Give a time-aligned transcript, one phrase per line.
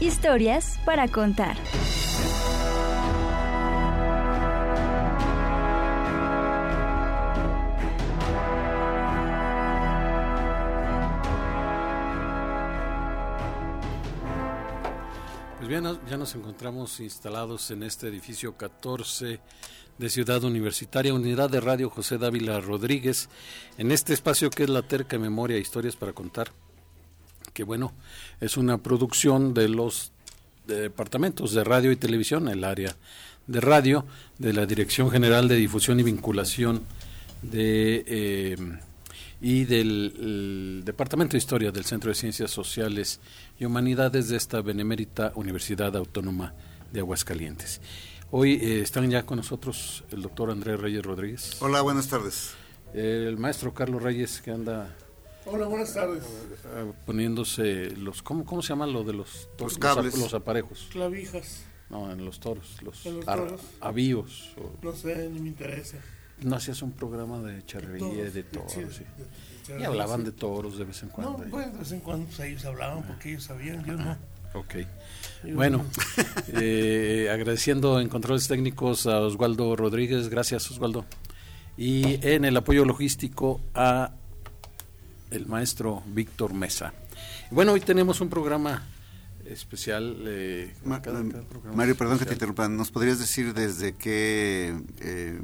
[0.00, 1.56] Historias para contar.
[15.56, 19.40] Pues bien, ya nos encontramos instalados en este edificio 14
[19.98, 23.28] de Ciudad Universitaria, Unidad de Radio José Dávila Rodríguez,
[23.78, 26.52] en este espacio que es la terca memoria, historias para contar
[27.58, 27.92] que bueno,
[28.40, 30.12] es una producción de los
[30.68, 32.94] departamentos de radio y televisión, el área
[33.48, 34.06] de radio,
[34.38, 36.84] de la Dirección General de Difusión y Vinculación
[37.42, 38.56] de, eh,
[39.40, 43.18] y del Departamento de Historia del Centro de Ciencias Sociales
[43.58, 46.54] y Humanidades de esta benemérita Universidad Autónoma
[46.92, 47.80] de Aguascalientes.
[48.30, 51.56] Hoy eh, están ya con nosotros el doctor Andrés Reyes Rodríguez.
[51.58, 52.52] Hola, buenas tardes.
[52.94, 54.94] El maestro Carlos Reyes que anda
[55.50, 56.24] Hola, buenas tardes.
[57.06, 60.16] Poniéndose los, ¿cómo, cómo se llama lo de los, los cables?
[60.18, 60.88] Los, aparejos.
[60.92, 61.64] Clavijas.
[61.90, 63.60] No, en los toros, los, ¿En los ar- toros?
[63.80, 64.52] avíos.
[64.58, 65.96] o- No sé, ni me interesa.
[66.42, 69.04] no hacías un programa de charrería y de Toros, toros, sí.
[69.66, 70.26] de- de- Y hablaban sí.
[70.26, 71.38] de toros de vez en cuando.
[71.38, 74.16] No, y- pues de vez en cuando pues, ellos hablaban porque ellos sabían, yo no.
[74.54, 74.74] Ok.
[75.54, 75.84] Bueno, no.
[76.60, 81.06] eh, agradeciendo en controles técnicos a Osvaldo Rodríguez, gracias Osvaldo.
[81.78, 84.12] Y en el apoyo logístico a
[85.30, 86.92] el maestro Víctor Mesa.
[87.50, 88.82] Bueno, hoy tenemos un programa
[89.46, 90.16] especial.
[90.26, 92.68] eh, Ma- cada- cada programa Mario, perdón que te interrumpa.
[92.68, 95.40] ¿Nos podrías decir desde qué eh,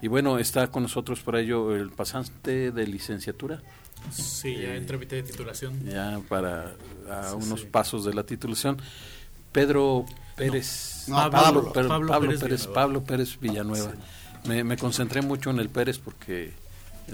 [0.00, 3.60] Y bueno, está con nosotros para ello el pasante de licenciatura,
[4.12, 5.84] Sí, ya en trámite de titulación.
[5.84, 6.72] ya para
[7.10, 7.66] a Sí, unos sí.
[7.66, 8.78] pasos de la titulación.
[9.52, 10.06] Pedro
[10.36, 11.72] Pérez, No, Pablo, Pablo.
[11.72, 12.74] Pablo, Pablo Pablo Pérez Pérez, Villanueva.
[12.74, 13.92] Pablo Pérez Villanueva.
[14.46, 16.52] Me, me concentré mucho en el Pérez porque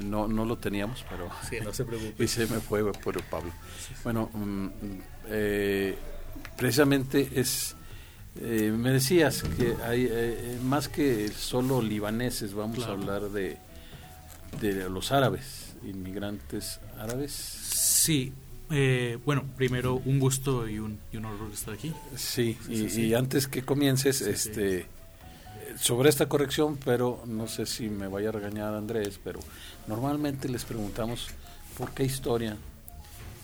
[0.02, 2.22] no, no lo teníamos, pero Sí, no se preocupe.
[2.24, 3.52] y se me fue por Pablo.
[4.04, 4.66] Bueno, mm,
[5.28, 5.96] eh,
[6.56, 7.74] precisamente es,
[8.40, 12.92] eh, me decías que hay eh, más que solo libaneses, vamos Claro.
[12.92, 13.58] a hablar de,
[14.60, 17.32] de los árabes, inmigrantes árabes.
[17.32, 18.32] Sí,
[18.70, 21.92] eh, bueno, primero un gusto y un, y un honor estar aquí.
[22.16, 23.02] Sí, y, Sí, sí, sí.
[23.06, 24.86] y antes que comiences, Sí, este, eh,
[25.78, 29.40] sobre esta corrección, pero no sé si me vaya a regañar Andrés, pero
[29.86, 31.28] normalmente les preguntamos
[31.76, 32.56] por qué historia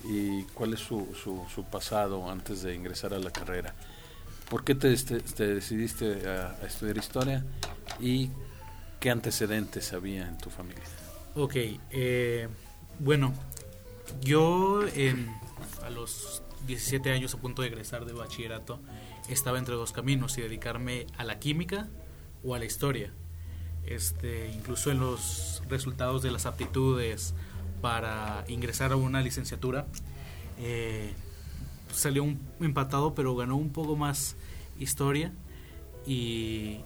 [0.04, 3.74] y cuál es su, su, su pasado antes de ingresar a la carrera.
[4.48, 7.44] ¿Por qué te, este- te decidiste a, a estudiar historia
[8.00, 8.30] y
[9.00, 10.82] qué antecedentes había en tu familia?
[11.34, 11.54] Ok,
[11.90, 12.48] eh,
[12.98, 13.32] bueno,
[14.20, 14.80] yo
[15.82, 18.80] a los 17 años a punto de egresar de bachillerato
[19.28, 21.88] estaba entre dos caminos, y dedicarme a la química
[22.44, 23.12] o a la historia.
[23.86, 27.34] Este, incluso en los resultados de las aptitudes
[27.80, 29.86] para ingresar a una licenciatura
[30.58, 31.12] eh,
[31.92, 34.36] salió un empatado, pero ganó un poco más
[34.78, 35.32] historia
[36.06, 36.80] y,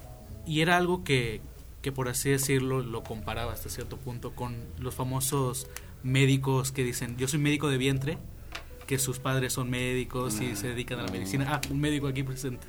[0.46, 1.40] y era algo que,
[1.82, 5.68] que por así decirlo lo comparaba hasta cierto punto con los famosos
[6.02, 8.18] médicos que dicen yo soy médico de vientre
[8.86, 11.46] que sus padres son médicos y se dedican a la medicina.
[11.50, 12.66] Ah un médico aquí presente.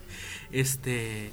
[0.52, 1.32] Este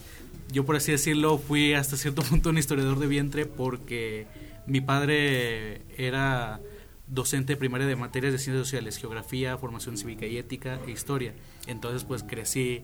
[0.51, 4.27] yo por así decirlo fui hasta cierto punto un historiador de vientre porque
[4.67, 6.61] mi padre era
[7.07, 11.35] docente primaria de materias de ciencias sociales, geografía, formación cívica y ética e historia.
[11.67, 12.83] Entonces pues crecí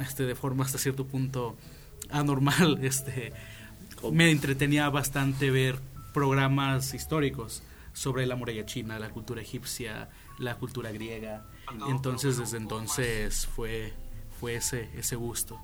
[0.00, 1.56] este de forma hasta cierto punto
[2.10, 3.32] anormal este
[4.12, 5.80] me entretenía bastante ver
[6.12, 10.08] programas históricos sobre la muralla china, la cultura egipcia,
[10.38, 11.44] la cultura griega.
[11.88, 13.92] Entonces desde entonces fue,
[14.38, 15.60] fue ese, ese gusto.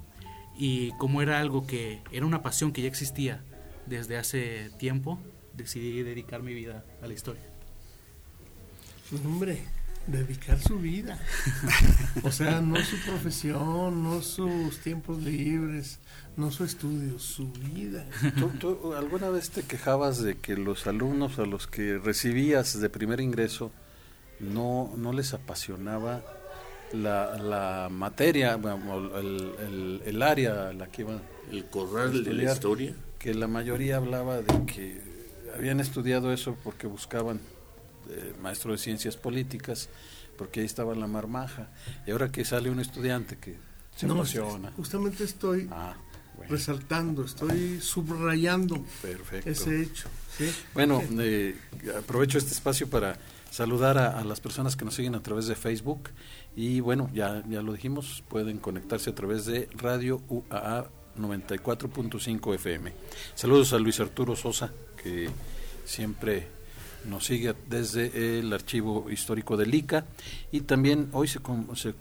[0.57, 3.43] Y como era algo que era una pasión que ya existía
[3.87, 5.19] desde hace tiempo,
[5.53, 7.43] decidí dedicar mi vida a la historia.
[9.25, 9.63] Hombre,
[10.07, 11.19] dedicar su vida.
[12.23, 15.99] o sea, no su profesión, no sus tiempos libres,
[16.37, 18.07] no su estudio, su vida.
[18.39, 22.89] ¿Tú, tú alguna vez te quejabas de que los alumnos a los que recibías de
[22.91, 23.73] primer ingreso
[24.41, 26.23] no, no les apasionaba
[26.95, 31.21] la, la materia, bueno, el, el, el área a la que iban?
[31.51, 32.95] El corral de la historia.
[33.19, 35.01] Que la mayoría hablaba de que
[35.57, 37.41] habían estudiado eso porque buscaban
[38.11, 39.89] eh, maestro de ciencias políticas,
[40.37, 41.69] porque ahí estaba la marmaja.
[42.07, 43.57] Y ahora que sale un estudiante que
[43.97, 44.73] se No, apasiona.
[44.73, 45.95] Justamente estoy Ah,
[46.37, 49.49] bueno, resaltando, estoy subrayando perfecto.
[49.51, 50.09] ese hecho.
[50.37, 50.51] ¿sí?
[50.75, 51.57] Bueno, eh,
[51.97, 53.17] aprovecho este espacio para
[53.55, 56.11] saludar a, las personas que nos siguen a través de Facebook
[56.57, 62.93] y bueno, ya, ya lo dijimos, pueden conectarse a través de Radio UAA 94.5 FM.
[63.37, 65.31] Saludos a Luis Arturo Sosa, que
[65.85, 66.49] siempre
[67.09, 70.05] nos sigue desde el archivo histórico del ICA
[70.51, 71.39] y también hoy se,
[71.77, 71.95] se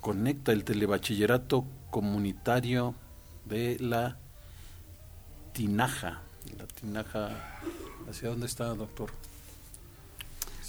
[0.00, 2.94] conecta el telebachillerato comunitario
[3.46, 4.16] de la
[5.54, 6.22] Tinaja.
[6.56, 7.58] La Tinaja,
[8.08, 9.10] ¿hacia dónde está, doctor?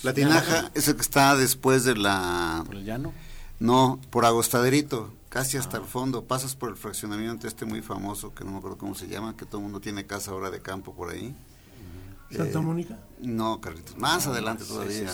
[0.04, 2.64] La tinaja es el que está después de la...
[2.66, 3.14] ¿Por el llano?
[3.60, 6.24] No, por Agostaderito, casi hasta el fondo.
[6.24, 9.46] Pasas por el fraccionamiento este muy famoso, que no me acuerdo cómo se llama, que
[9.46, 11.36] todo el mundo tiene casa ahora de campo por ahí.
[12.36, 12.98] Santa Eh, Mónica.
[13.22, 15.10] No, Carlitos, más adelante todavía.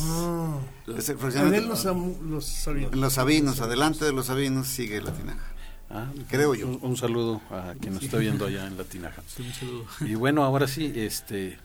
[0.00, 0.58] Ah,
[0.96, 1.84] Es el en fraccionamiento- él los,
[2.22, 2.92] los Sabinos.
[2.92, 5.44] En los Sabinos, adelante de los Sabinos sigue la tinaja.
[5.90, 6.66] Ah, Creo yo.
[6.66, 9.22] Un, un saludo a quien nos está viendo allá en la Tinaja.
[9.28, 9.84] Sí, un saludo.
[10.00, 11.58] Y bueno, ahora sí, este,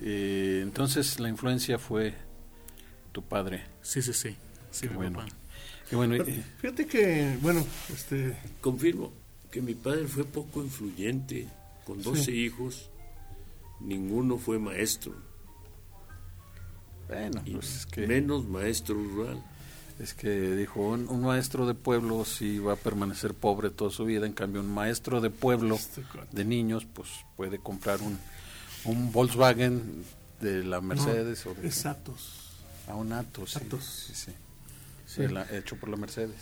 [0.00, 2.14] eh, entonces la influencia fue
[3.12, 3.62] tu padre.
[3.82, 4.36] Sí, sí, sí.
[4.70, 5.18] Sí, Qué mi bueno.
[5.20, 5.28] papá.
[5.88, 6.14] Qué bueno.
[6.24, 9.12] Pero Fíjate que, bueno, este, Confirmo
[9.50, 11.48] que mi padre fue poco influyente.
[11.84, 12.88] Con 12 hijos,
[13.80, 15.12] ninguno fue maestro.
[17.08, 19.42] bueno, Y pues es que, menos maestro rural.
[19.98, 24.04] es que dijo, un, un maestro de pueblo sí va a permanecer pobre toda su
[24.04, 28.18] vida, en cambio un maestro de pueblo, Este de niños, pues puede comprar un,
[28.84, 30.04] un Volkswagen
[30.40, 31.68] de la Mercedes o de...
[31.68, 32.36] es Atos.
[32.88, 33.84] A un Atos, Atos.
[34.08, 34.32] sí, sí.
[35.06, 36.36] Sí, la- hecho por la Mercedes.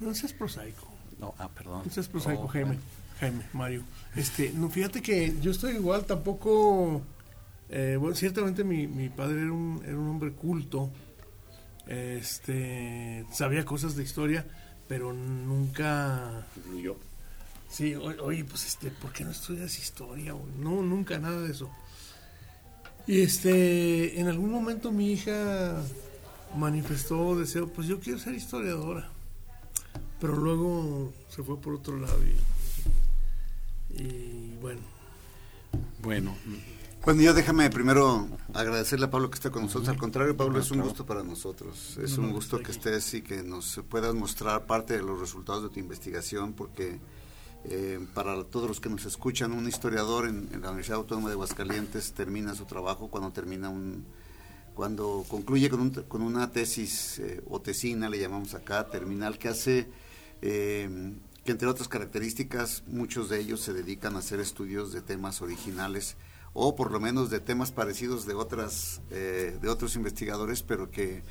[0.00, 0.88] No seas prosaico.
[1.18, 1.82] No, ah, perdón.
[1.84, 2.66] No seas prosaico, Oh, Jaime.
[2.68, 2.82] bueno.
[3.20, 3.82] Jaime, Mario.
[4.16, 7.02] Este, no, fíjate que yo estoy igual, tampoco.
[7.70, 10.90] eh, bueno, ciertamente mi, mi padre era un, era un hombre culto.
[11.86, 14.46] Este, sabía cosas de historia,
[14.88, 16.46] pero nunca.
[16.56, 16.96] Influyó.
[17.74, 20.32] Sí, oye, pues este, ¿por qué no estudias historia?
[20.60, 21.68] No, nunca nada de eso.
[23.04, 25.82] Y este, en algún momento mi hija
[26.56, 29.10] manifestó deseo, pues yo quiero ser historiadora.
[30.20, 34.80] Pero luego se fue por otro lado y, y bueno,
[36.00, 36.36] Bueno,
[37.04, 39.88] Bueno, yo déjame primero agradecerle a Pablo que está con nosotros.
[39.88, 41.98] Al contrario, Pablo, es un gusto para nosotros.
[42.00, 45.70] Es un gusto que estés y que nos puedas mostrar parte de los resultados de
[45.70, 47.00] tu investigación, porque
[47.64, 51.34] eh, para todos los que nos escuchan, un historiador en, en la Universidad Autónoma de
[51.34, 54.04] Aguascalientes termina su trabajo cuando termina un
[54.74, 59.48] cuando concluye con, un- con una tesis eh, o tesina, le llamamos acá, terminal, que
[59.48, 59.86] hace
[60.42, 61.12] eh,
[61.44, 66.16] que entre otras características muchos de ellos se dedican a hacer estudios de temas originales
[66.54, 71.22] o por lo menos de temas parecidos de otras eh, de otros investigadores, pero que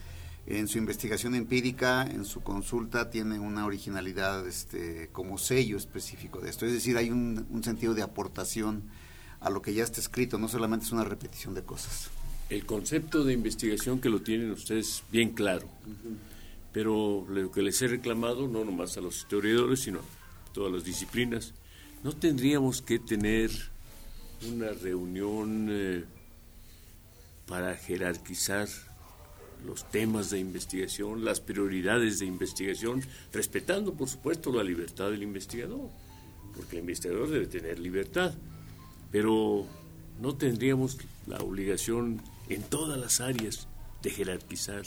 [0.45, 6.49] en su investigación empírica, en su consulta, tiene una originalidad este, como sello específico de
[6.49, 6.65] esto.
[6.65, 8.83] Es decir, hay un, un sentido de aportación
[9.39, 12.09] a lo que ya está escrito, no solamente es una repetición de cosas.
[12.49, 15.67] El concepto de investigación que lo tienen ustedes bien claro.
[16.71, 20.83] Pero lo que les he reclamado, no nomás a los historiadores, sino a todas las
[20.83, 21.53] disciplinas,
[22.03, 23.51] no tendríamos que tener
[24.51, 26.03] una reunión eh,
[27.47, 28.67] para jerarquizar
[29.65, 33.01] los temas de investigación, las prioridades de investigación,
[33.31, 35.89] respetando, por supuesto, la libertad del investigador,
[36.55, 38.33] porque el investigador debe tener libertad,
[39.11, 39.65] pero
[40.19, 43.67] no tendríamos la obligación en todas las áreas
[44.01, 44.83] de jerarquizar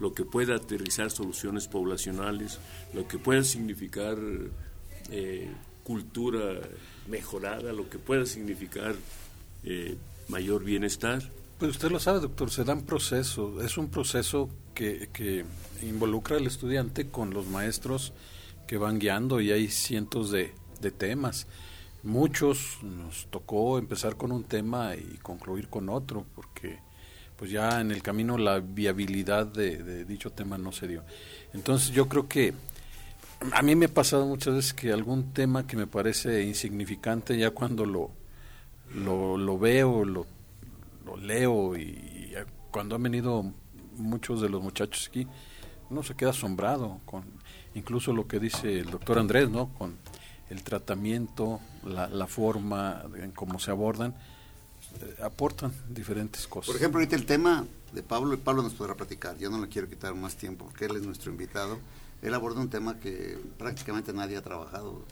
[0.00, 2.58] lo que pueda aterrizar soluciones poblacionales,
[2.92, 4.18] lo que pueda significar
[5.10, 5.48] eh,
[5.84, 6.60] cultura
[7.08, 8.94] mejorada, lo que pueda significar
[9.64, 9.96] eh,
[10.28, 11.22] mayor bienestar.
[11.62, 13.62] Pues usted lo sabe, doctor, se dan procesos.
[13.62, 15.44] Es un proceso que, que
[15.82, 18.12] involucra al estudiante con los maestros
[18.66, 21.46] que van guiando y hay cientos de, de temas.
[22.02, 26.80] muchos nos tocó empezar con un tema y concluir con otro, porque
[27.36, 31.04] pues ya en el camino la viabilidad de, dicho tema no se dio.
[31.54, 32.54] Entonces yo creo que
[33.52, 37.52] a mí me ha pasado muchas veces que algún tema que me parece insignificante, ya
[37.52, 38.10] cuando lo,
[38.96, 40.26] lo, veo, lo,
[41.04, 42.34] lo leo y,
[42.70, 43.52] cuando han venido
[43.96, 45.26] muchos de los muchachos aquí,
[45.90, 47.24] uno se queda asombrado con
[47.74, 49.68] incluso lo que dice el doctor Andrés, ¿no?
[49.74, 49.96] Con
[50.48, 54.14] el tratamiento, la, la forma en cómo se abordan,
[55.00, 56.66] eh, aportan diferentes cosas.
[56.66, 59.88] Por ejemplo, ahorita el tema de Pablo, Pablo nos podrá platicar, yo no le quiero
[59.88, 61.78] quitar más tiempo porque él es nuestro invitado.
[62.22, 65.04] Él aborda un tema que prácticamente nadie ha trabajado,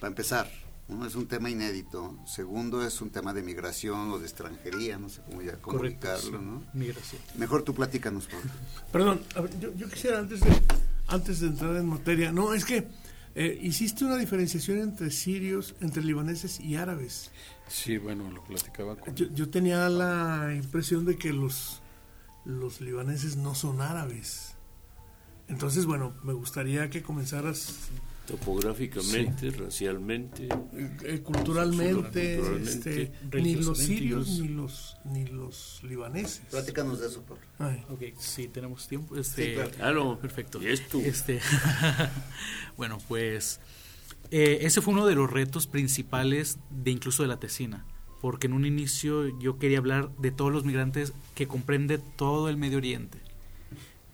[0.00, 0.50] Para empezar,
[0.92, 5.08] uno es un tema inédito, segundo es un tema de migración o de extranjería, no
[5.08, 6.62] sé cómo ya comunicarlo, ¿no?
[6.74, 7.20] Migración.
[7.36, 8.28] Mejor tú platícanos.
[8.92, 9.22] Perdón,
[9.60, 10.62] yo, yo, quisiera antes de,
[11.08, 12.86] antes de entrar en materia, no, es que
[13.34, 17.30] eh, hiciste una diferenciación entre sirios, entre libaneses y árabes.
[17.66, 19.14] Sí, bueno, lo platicaba con...
[19.14, 21.80] Yo, tenía la impresión de que los,
[22.44, 24.54] los libaneses no son árabes.
[25.48, 27.90] Entonces, bueno, me gustaría que comenzaras
[28.26, 30.48] topográficamente, racialmente,
[31.04, 36.42] eh, culturalmente, este, ni los sirios ni los ni los libaneses.
[36.50, 37.42] Platícanos de eso, Pablo.
[37.90, 39.16] Ok, sí, tenemos tiempo.
[39.16, 40.18] Este, claro.
[40.20, 40.62] Perfecto.
[40.62, 40.98] ¿Y esto?
[41.00, 41.40] Este,
[42.76, 43.60] bueno, pues
[44.30, 47.86] eh, ese fue uno de los retos principales de incluso de la tesina,
[48.20, 52.56] porque en un inicio yo quería hablar de todos los migrantes que comprende todo el
[52.56, 53.18] Medio Oriente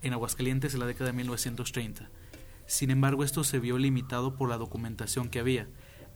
[0.03, 2.11] en Aguascalientes en la década de 1930
[2.68, 5.68] sin embargo, esto se vio limitado por la documentación que había.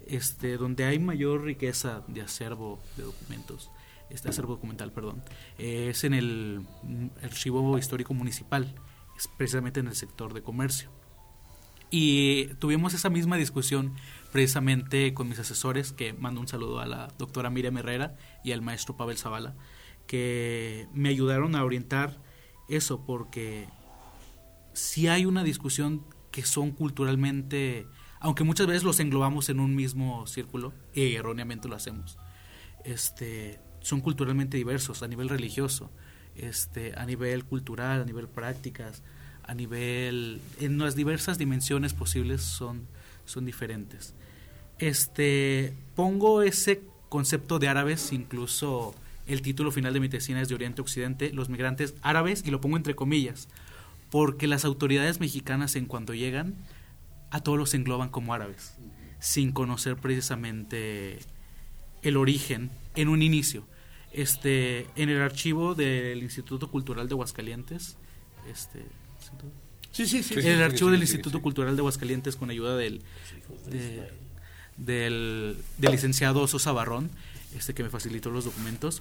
[0.06, 3.71] Este, donde hay mayor riqueza de acervo de documentos,
[4.11, 5.23] este acervo documental, perdón,
[5.56, 6.66] es en el
[7.23, 8.75] archivo histórico municipal,
[9.16, 10.90] es precisamente en el sector de comercio.
[11.90, 13.94] Y tuvimos esa misma discusión
[14.30, 18.61] precisamente con mis asesores, que mando un saludo a la doctora Miriam Herrera y al
[18.61, 19.54] maestro Pavel Zavala,
[20.06, 22.21] que me ayudaron a orientar
[22.68, 23.68] eso, porque
[24.75, 27.87] si hay una discusión que son culturalmente,
[28.19, 32.19] aunque muchas veces los englobamos en un mismo círculo, y erróneamente lo hacemos,
[32.85, 35.91] este, son culturalmente diversos a nivel religioso,
[36.35, 39.03] este, a nivel cultural, a nivel prácticas,
[39.45, 42.87] a nivel, en las diversas dimensiones posibles son,
[43.27, 44.15] son diferentes.
[44.79, 48.95] Este, pongo ese concepto de árabes, incluso
[49.27, 52.61] el título final de mi tesina es de Oriente Occidente, los migrantes árabes, y lo
[52.61, 53.49] pongo entre comillas,
[54.12, 56.54] porque las autoridades mexicanas en cuanto llegan
[57.31, 58.75] a todos los engloban como árabes,
[59.21, 61.19] sin conocer precisamente
[62.02, 63.66] el origen en un inicio.
[64.12, 67.97] Este, en el archivo del Instituto Cultural de Aguascalientes,
[68.50, 68.85] este,
[69.92, 73.00] sí, sí, sí, en el archivo del Instituto Cultural de Aguascalientes con ayuda del,
[74.76, 77.11] del, del, licenciado Sosa Barrón,
[77.57, 79.00] este que me facilitó los documentos,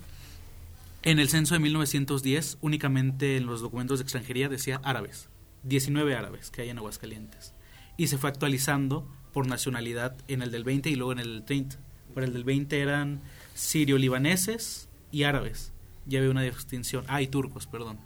[1.04, 5.30] en el censo de 1910, únicamente en los documentos de extranjería decía árabes,
[5.64, 7.56] 19 árabes que hay en Aguascalientes.
[7.98, 11.46] Y se fue actualizando por nacionalidad en el del 20 y luego en el del
[11.46, 11.80] 30.
[12.14, 13.22] Por el del 20 eran
[13.56, 15.74] sirio-libaneses y árabes.
[16.06, 17.06] Ya había una distinción.
[17.08, 18.00] Ah, y turcos, perdón.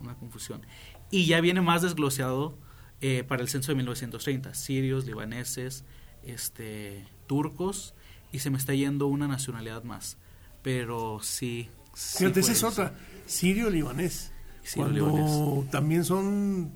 [0.00, 0.62] Una confusión.
[1.10, 2.56] Y ya viene más desgloseado
[3.00, 4.54] eh, para el censo de 1930.
[4.54, 5.84] Sirios, libaneses,
[6.22, 7.94] este, turcos.
[8.32, 10.18] Y se me está yendo una nacionalidad más.
[10.62, 12.94] Pero sí, Fíjate, esa es otra.
[13.26, 14.32] Sirio-libanés.
[14.74, 16.72] cuando también son.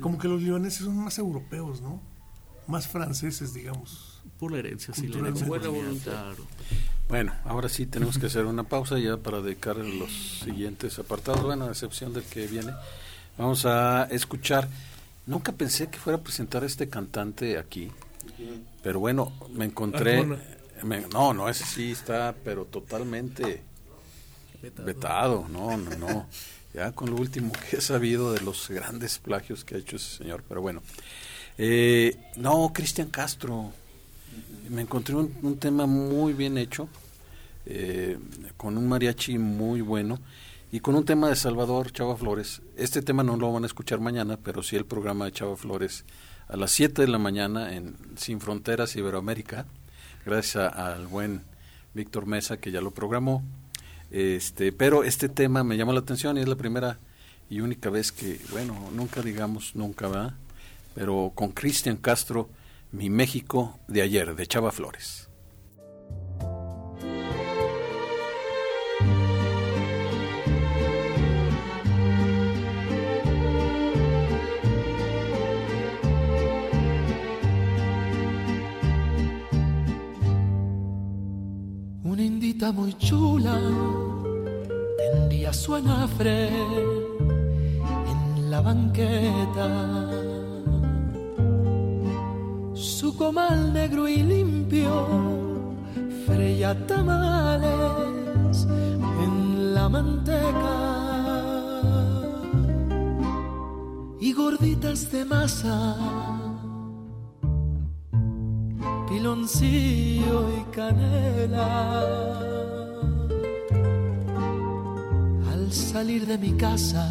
[0.00, 2.02] Como que los libaneses son más europeos, ¿no?
[2.66, 4.22] Más franceses, digamos.
[4.38, 5.32] Por la herencia, sí, la
[7.08, 11.42] Bueno, ahora sí tenemos que hacer una pausa ya para dedicar los siguientes apartados.
[11.42, 12.72] Bueno, a excepción del que viene.
[13.38, 14.68] Vamos a escuchar.
[15.26, 17.90] Nunca pensé que fuera a presentar a este cantante aquí.
[18.82, 20.26] Pero bueno, me encontré.
[21.12, 23.62] no, no, ese sí está, pero totalmente
[24.62, 25.46] Vetado.
[25.48, 26.26] no, no, no.
[26.74, 30.18] Ya con lo último que he sabido de los grandes plagios que ha hecho ese
[30.18, 30.82] señor, pero bueno.
[31.56, 33.72] Eh, no, Cristian Castro.
[34.68, 36.88] Me encontré un, tema muy bien hecho,
[37.64, 38.18] eh,
[38.58, 40.18] con un mariachi muy bueno
[40.70, 42.60] y con un tema de Salvador Chava Flores.
[42.76, 46.04] Este tema no lo van a escuchar mañana, pero sí el programa de Chava Flores
[46.48, 49.66] a las 7 de la mañana en Sin Fronteras Iberoamérica,
[50.24, 51.42] gracias al buen
[51.94, 53.42] Víctor Mesa que ya lo programó.
[54.10, 56.98] Este, pero este tema me llamó la atención y es la primera
[57.48, 60.34] y única vez que, bueno, nunca digamos nunca va,
[60.94, 62.48] pero con Cristian Castro,
[62.92, 65.28] mi México de ayer, de Chava Flores.
[82.02, 83.60] Una indita muy chula
[85.46, 86.48] tendía su anafre
[88.10, 89.68] en la banqueta.
[92.74, 95.06] Su comal negro y limpio
[96.26, 98.66] freía tamales
[99.24, 100.78] en la manteca
[104.20, 105.96] y gorditas de masa
[109.08, 112.75] piloncillo y canela.
[115.66, 117.04] Al salir de mi casa,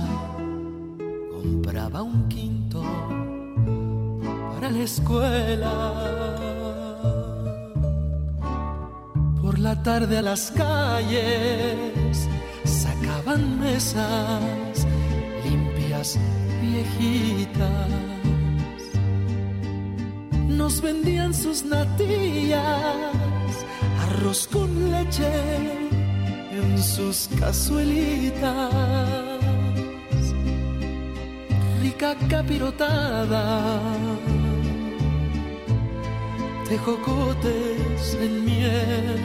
[1.29, 2.81] compraba un quinto
[4.53, 5.73] para la escuela.
[9.41, 12.29] Por la tarde a las calles
[12.63, 14.87] sacaban mesas
[15.43, 16.17] limpias,
[16.61, 17.89] viejitas
[20.47, 22.63] nos vendían sus natillas,
[23.99, 25.84] arroz con leche
[26.55, 28.71] en sus cazuelitas,
[31.81, 33.79] rica capirotada,
[36.67, 39.21] tejocotes en miel.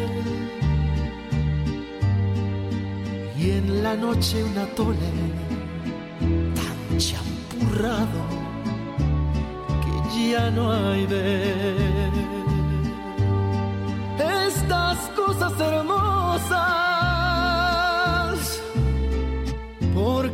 [3.38, 5.10] Y en la noche un atole
[6.54, 8.40] tan champurrado
[10.28, 11.90] ya no hay de
[14.46, 16.79] estas cosas hermosas,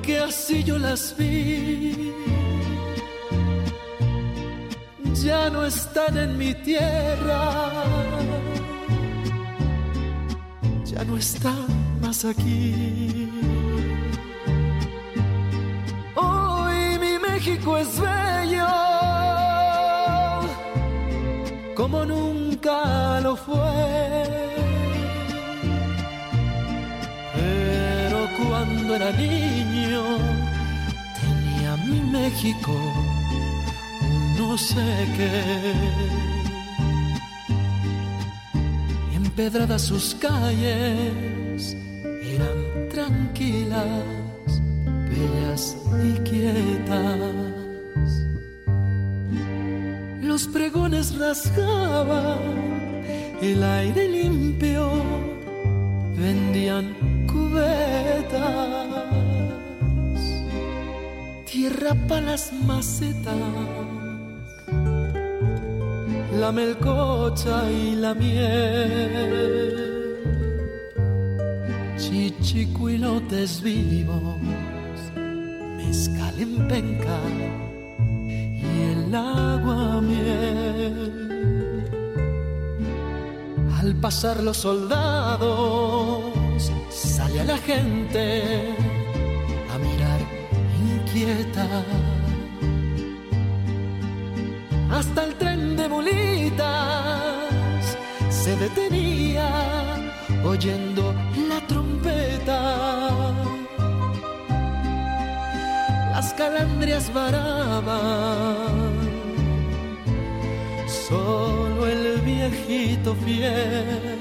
[0.06, 2.12] porque así yo las vi.
[5.24, 7.72] Ya no están en mi tierra,
[10.84, 11.66] ya no están
[12.00, 13.28] más aquí.
[16.14, 18.68] Hoy mi México es bello
[21.74, 24.45] como nunca lo fue.
[28.36, 30.02] Cuando era niño
[31.20, 32.74] tenía mi México,
[34.38, 35.72] no sé qué.
[39.14, 41.76] Empedradas sus calles
[42.34, 44.04] eran tranquilas,
[45.10, 47.66] bellas y quietas
[50.36, 52.40] los pregones rasgaban
[53.40, 54.95] el aire limpio,
[56.16, 56.94] vendían
[57.26, 58.42] cubetas,
[61.44, 63.34] tierra para las macetas,
[66.38, 69.74] la melcocha y la miel,
[71.98, 74.40] chichicuilotes vivos,
[75.76, 77.18] mezcal en penca
[79.06, 81.25] el agua miel.
[83.86, 86.24] Al pasar los soldados,
[86.90, 88.74] sale a la gente
[89.72, 90.20] a mirar
[90.92, 91.68] inquieta.
[94.90, 96.66] Hasta el tren de bolitas
[98.28, 99.48] se detenía
[100.44, 101.14] oyendo
[101.48, 102.60] la trompeta
[106.10, 107.86] las calandrias varaban.
[111.84, 114.18] El viejito fiel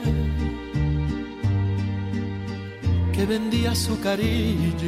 [3.13, 4.83] que vendía azucarillos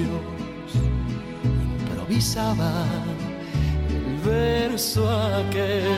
[1.43, 2.85] improvisaba
[3.89, 5.97] el verso aquel.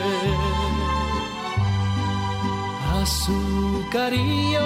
[3.01, 4.63] Azucarillos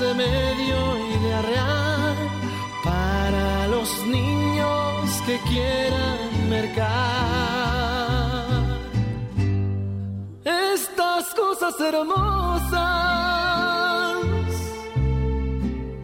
[0.00, 2.16] de medio y de arreal
[2.84, 7.85] para los niños que quieran mercar
[11.36, 12.72] cosas hermosas,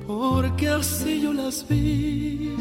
[0.06, 2.54] porque así yo las vi,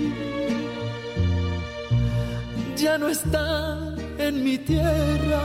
[2.76, 5.44] ya no están en mi tierra,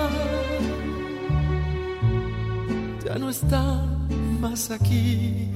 [3.04, 4.08] ya no están
[4.40, 5.50] más aquí.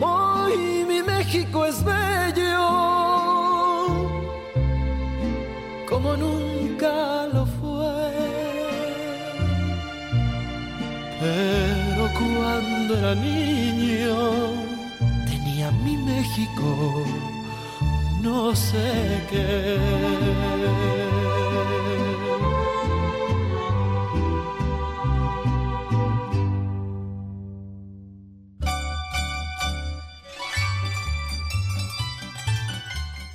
[0.00, 2.58] Hoy mi México es bello,
[5.88, 7.11] como nunca
[12.68, 14.16] cuando era niño,
[15.26, 17.04] tenía mi México,
[18.22, 19.78] no sé qué.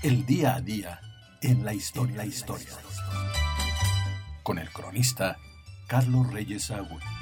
[0.03, 1.01] El día a día
[1.41, 2.17] en la historia.
[2.17, 2.69] la historia.
[4.43, 5.37] Con el cronista
[5.87, 7.16] Carlos Reyes Agüe.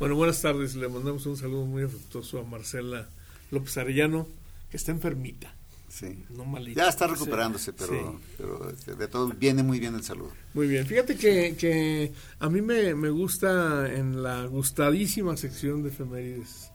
[0.00, 0.74] Bueno, buenas tardes.
[0.76, 3.06] Le mandamos un saludo muy afectuoso a Marcela
[3.50, 4.26] López Arellano,
[4.70, 5.54] que está enfermita.
[5.90, 6.24] Sí.
[6.30, 6.84] No malita.
[6.84, 8.18] Ya está recuperándose, pero, Sí.
[8.38, 10.30] pero este, de todo viene muy bien el saludo.
[10.54, 10.86] Muy bien.
[10.86, 16.70] Fíjate que, que a mí me, me gusta en la gustadísima sección de efemérides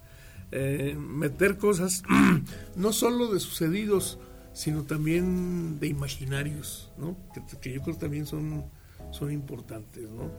[0.51, 2.03] eh, meter cosas
[2.75, 4.19] no solo de sucedidos,
[4.53, 7.17] sino también de imaginarios, ¿no?
[7.33, 8.65] Que, que yo creo también son,
[9.11, 10.29] son importantes, ¿no?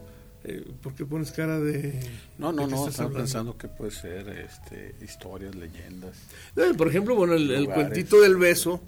[0.48, 1.98] Eh, ¿Por qué pones cara de.?
[2.38, 3.18] No, no, de no, estaba hablando?
[3.18, 6.16] pensando que puede ser este, historias, leyendas.
[6.54, 8.80] Eh, Por ejemplo, bueno, el, el cuentito del beso,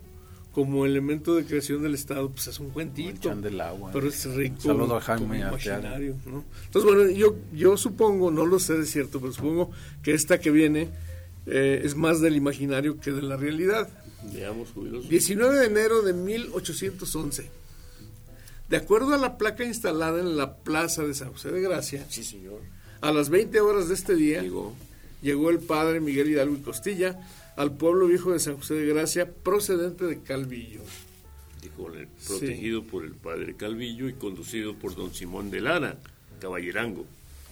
[0.52, 3.34] como elemento de creación del Estado, pues es un cuentito.
[3.34, 3.90] Del agua.
[3.92, 4.60] Pero es rico.
[4.60, 6.44] Saludo a Jaime imaginario, ¿no?
[6.66, 9.70] Entonces, bueno, yo, yo supongo, no lo sé de cierto, pero supongo
[10.02, 10.90] que esta que viene
[11.46, 13.88] eh, es más del imaginario que de la realidad.
[14.32, 15.08] Veamos, jubilosos.
[15.08, 17.50] 19 de enero de 1811.
[18.68, 22.22] De acuerdo a la placa instalada en la plaza de San José de Gracia, Sí,
[22.22, 22.60] señor.
[23.00, 24.74] a las 20 horas de este día Llegó.
[25.22, 27.18] llegó el padre Miguel Hidalgo y Costilla
[27.56, 30.80] al pueblo viejo de San José de Gracia, procedente de Calvillo.
[31.62, 31.88] Dijo,
[32.26, 35.96] protegido por el padre Calvillo y conducido por don Simón de Lara,
[36.40, 37.04] caballerango.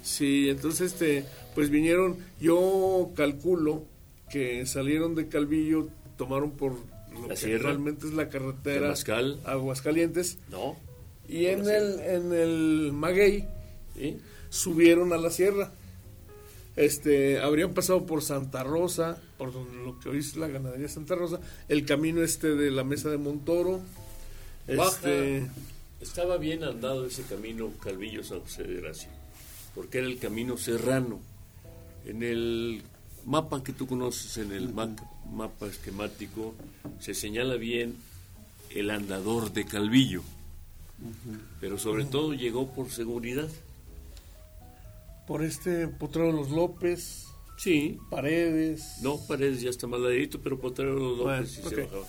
[0.02, 1.24] Sí, entonces este,
[1.56, 3.82] pues vinieron, yo calculo
[4.30, 6.74] que salieron de Calvillo, tomaron por
[7.12, 7.70] lo La que sierra.
[7.70, 8.94] realmente es la carretera.
[9.44, 10.76] Aguascalientes No.
[11.28, 13.46] Y en el en el Maguey
[13.96, 14.18] ¿Sí?
[14.50, 15.72] subieron a la sierra.
[16.76, 21.14] Este, habrían pasado por Santa Rosa, por donde lo que hoy es la ganadería Santa
[21.14, 23.80] Rosa, el camino este de la mesa de Montoro.
[24.76, 24.90] Baja.
[24.90, 25.46] Este,
[26.02, 29.08] Estaba bien andado ese camino Calvillo San José de Gracia,
[29.74, 31.18] porque era el camino serrano.
[32.04, 32.82] En el
[33.24, 34.94] mapa que tú conoces, en el ma-
[35.32, 36.54] mapa esquemático,
[37.00, 37.96] se señala bien
[38.74, 40.22] el andador de Calvillo,
[41.60, 43.48] pero sobre todo llegó por seguridad.
[45.26, 47.24] por este Potrero de los López,
[47.58, 48.98] Sí, Paredes.
[49.02, 52.04] no, Paredes ya está maladito, pero Potrero de los Bueno, López sí se bajaba.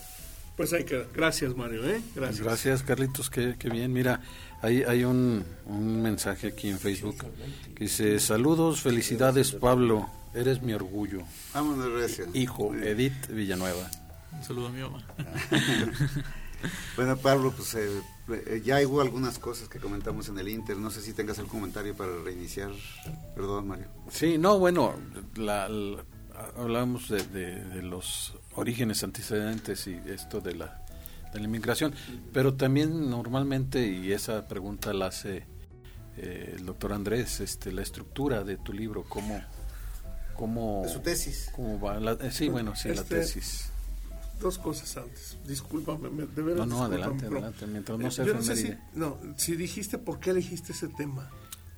[0.55, 1.05] Pues ahí queda.
[1.13, 2.01] Gracias, Mario, ¿eh?
[2.15, 2.41] Gracias.
[2.41, 3.93] Gracias, Carlitos, qué, qué bien.
[3.93, 4.21] Mira,
[4.61, 7.15] hay, hay un, un mensaje aquí en Facebook
[7.75, 11.21] que dice, saludos, felicidades, Pablo, eres mi orgullo.
[11.53, 12.27] Vámonos, gracias.
[12.33, 13.89] Hijo, Edith Villanueva.
[14.33, 15.03] Un saludo a mi mamá.
[16.95, 17.87] Bueno, Pablo, pues eh,
[18.63, 20.77] ya hubo algunas cosas que comentamos en el Inter.
[20.77, 22.71] No sé si tengas algún comentario para reiniciar.
[23.35, 23.87] Perdón, Mario.
[24.09, 24.93] Sí, no, bueno,
[25.35, 26.03] la, la-
[26.57, 30.85] hablábamos de, de- de los orígenes antecedentes y esto de la,
[31.33, 31.93] de la inmigración,
[32.33, 35.45] pero también normalmente, y esa pregunta la hace
[36.17, 39.41] eh, el doctor Andrés, este, la estructura de tu libro, cómo,
[40.35, 41.49] cómo, De su tesis.
[41.55, 43.69] cómo va, la- eh, sí, bueno, sí, la Este, tesis.
[44.39, 45.37] Dos cosas antes.
[45.47, 46.67] Discúlpame, me- de veras.
[46.67, 49.17] No, no, discúlpame, adelante, pero- adelante, mientras Eh, no sea yo no sé si, no,
[49.35, 51.29] si dijiste por qué elegiste ese tema.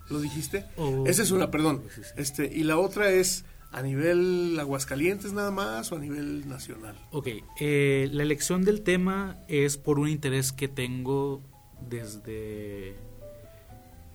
[0.10, 0.66] ¿Lo dijiste?
[0.76, 1.04] Oh.
[1.06, 1.84] Esa es una, perdón.
[2.18, 6.96] Este, y la otra es a nivel Aguascalientes nada más o a nivel nacional.
[7.12, 7.28] Ok,
[7.60, 11.44] eh, la elección del tema es por un interés que tengo
[11.88, 12.96] desde,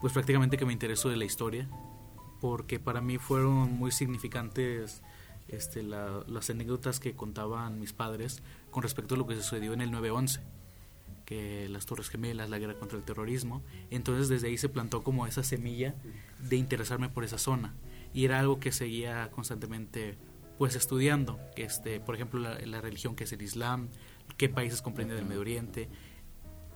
[0.00, 1.68] pues prácticamente que me interesó de la historia,
[2.40, 5.00] porque para mí fueron muy significantes
[5.48, 9.80] este, la- las anécdotas que contaban mis padres con respecto a lo que sucedió en
[9.80, 10.40] el 9-11,
[11.24, 15.26] que las Torres Gemelas, la guerra contra el terrorismo, entonces desde ahí se plantó como
[15.26, 15.94] esa semilla
[16.48, 17.74] de interesarme por esa zona.
[18.12, 20.16] Y era algo que seguía constantemente
[20.58, 23.88] pues estudiando, este, por ejemplo la, la religión que es el Islam,
[24.36, 25.88] qué países comprende del Medio Oriente,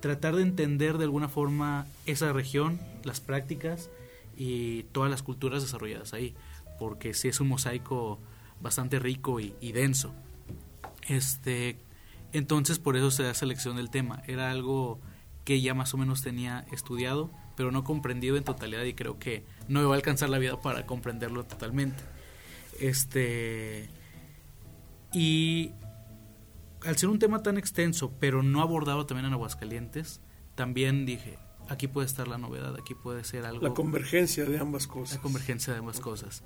[0.00, 3.90] tratar de entender de alguna forma esa región, las prácticas
[4.37, 6.35] y todas las culturas desarrolladas ahí,
[6.78, 8.18] porque sí es un mosaico
[8.61, 10.14] bastante rico y, y denso.
[11.09, 11.79] Este,
[12.33, 14.23] entonces por eso se da selección del tema.
[14.27, 15.01] Era algo
[15.44, 19.44] que ya más o menos tenía estudiado, pero no comprendido en totalidad y creo que
[19.66, 22.03] no me va a alcanzar la vida para comprenderlo totalmente.
[22.81, 23.88] Este
[25.12, 25.73] y
[26.85, 30.21] al ser un tema tan extenso, pero no abordado también en Aguascalientes,
[30.55, 34.87] también dije, aquí puede estar la novedad, aquí puede ser algo La convergencia de ambas
[34.87, 35.16] cosas.
[35.16, 36.42] la convergencia de ambas cosas.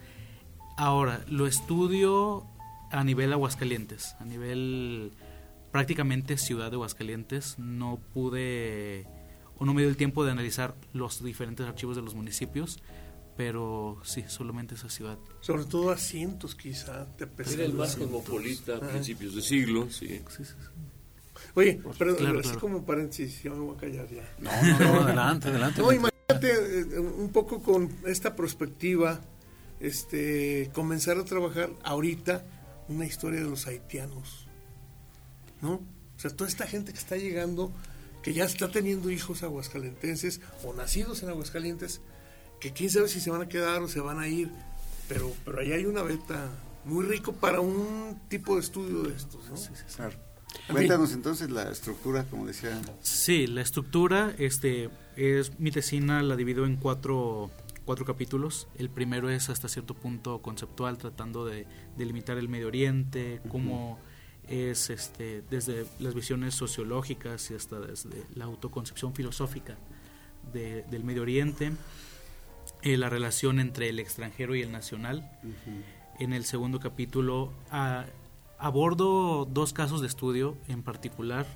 [0.77, 2.47] Ahora, lo estudio
[2.91, 5.13] a nivel Aguascalientes, a nivel
[5.71, 7.59] prácticamente ciudad de Aguascalientes.
[7.59, 9.07] No pude
[9.59, 12.83] o no me dio el tiempo de analizar los diferentes archivos de los municipios,
[13.37, 15.19] pero sí, solamente esa ciudad.
[15.41, 17.07] Sobre todo asientos quizá.
[17.17, 20.09] Te Era el más cosmopolita a principios de siglo, sí.
[20.09, 20.53] Sí, sí, sí.
[21.55, 22.61] Oye, pero Claro, así claro.
[22.61, 24.29] como paréntesis, ya me voy a callar ya.
[24.39, 25.81] No, no, no, adelante, adelante.
[25.83, 26.51] No, imagínate
[26.97, 29.21] eh, un poco con esta perspectiva,
[29.83, 32.45] este, comenzar a trabajar ahorita
[32.89, 34.47] una historia de los haitianos,
[35.61, 35.75] ¿no?
[35.75, 37.73] O sea, toda esta gente que está llegando,
[38.23, 42.01] que ya está teniendo hijos aguascalentenses o nacidos en Aguascalientes,
[42.61, 44.51] que quién sabe si se van a quedar o se van a ir,
[45.09, 46.49] pero, pero ahí hay una beta
[46.85, 49.57] muy rico para un tipo de estudio de estos, ¿no?
[49.57, 50.17] Sí, César.
[50.71, 52.81] Cuéntanos entonces la estructura, como decía.
[53.01, 57.51] Sí, la estructura, este, es mi tesina la divido en cuatro,
[57.85, 58.69] cuatro capítulos.
[58.77, 61.67] El primero es hasta cierto punto conceptual, tratando de
[61.97, 63.99] delimitar el Medio Oriente, cómo
[64.49, 69.77] es este, desde las visiones sociológicas y hasta desde la autoconcepción filosófica
[70.53, 71.73] del Medio Oriente,
[72.83, 75.39] eh, la relación entre el extranjero y el nacional.
[76.19, 77.53] En el segundo capítulo
[78.59, 81.47] abordo dos casos de estudio en particular,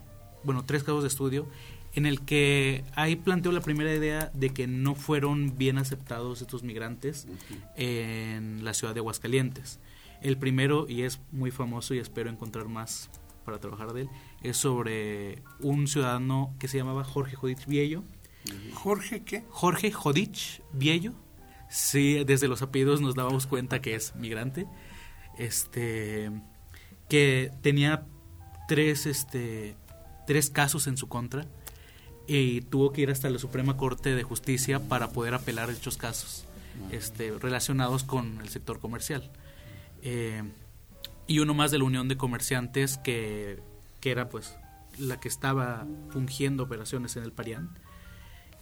[0.45, 1.47] bueno, tres casos de estudio,
[1.97, 6.63] en el que ahí planteo la primera idea de que no fueron bien aceptados estos
[6.63, 7.27] migrantes
[7.75, 9.81] en la ciudad de Aguascalientes.
[10.21, 13.09] El primero, y es muy famoso y espero encontrar más
[13.47, 14.09] para trabajar de él,
[14.43, 18.05] es sobre un ciudadano que se llamaba Jorge Jodich Viello.
[18.75, 19.45] ¿Jorge qué?
[19.49, 21.15] Jorge Jodich Viello.
[21.71, 24.67] Sí, desde los apellidos nos dábamos cuenta que es migrante.
[25.39, 26.31] Este
[27.09, 28.07] que tenía
[28.69, 29.77] tres este
[30.27, 31.47] tres casos en su contra
[32.27, 36.45] y tuvo que ir hasta la Suprema Corte de Justicia para poder apelar dichos casos
[36.91, 39.31] este, relacionados con el sector comercial.
[40.03, 40.43] Eh,
[41.27, 43.61] y uno más de la Unión de Comerciantes que,
[44.01, 44.57] que, era pues
[44.99, 47.71] la que estaba fungiendo operaciones en el Parián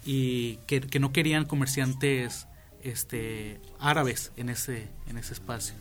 [0.05, 2.47] y que, que no querían comerciantes
[2.83, 5.75] este, árabes en ese, en ese espacio.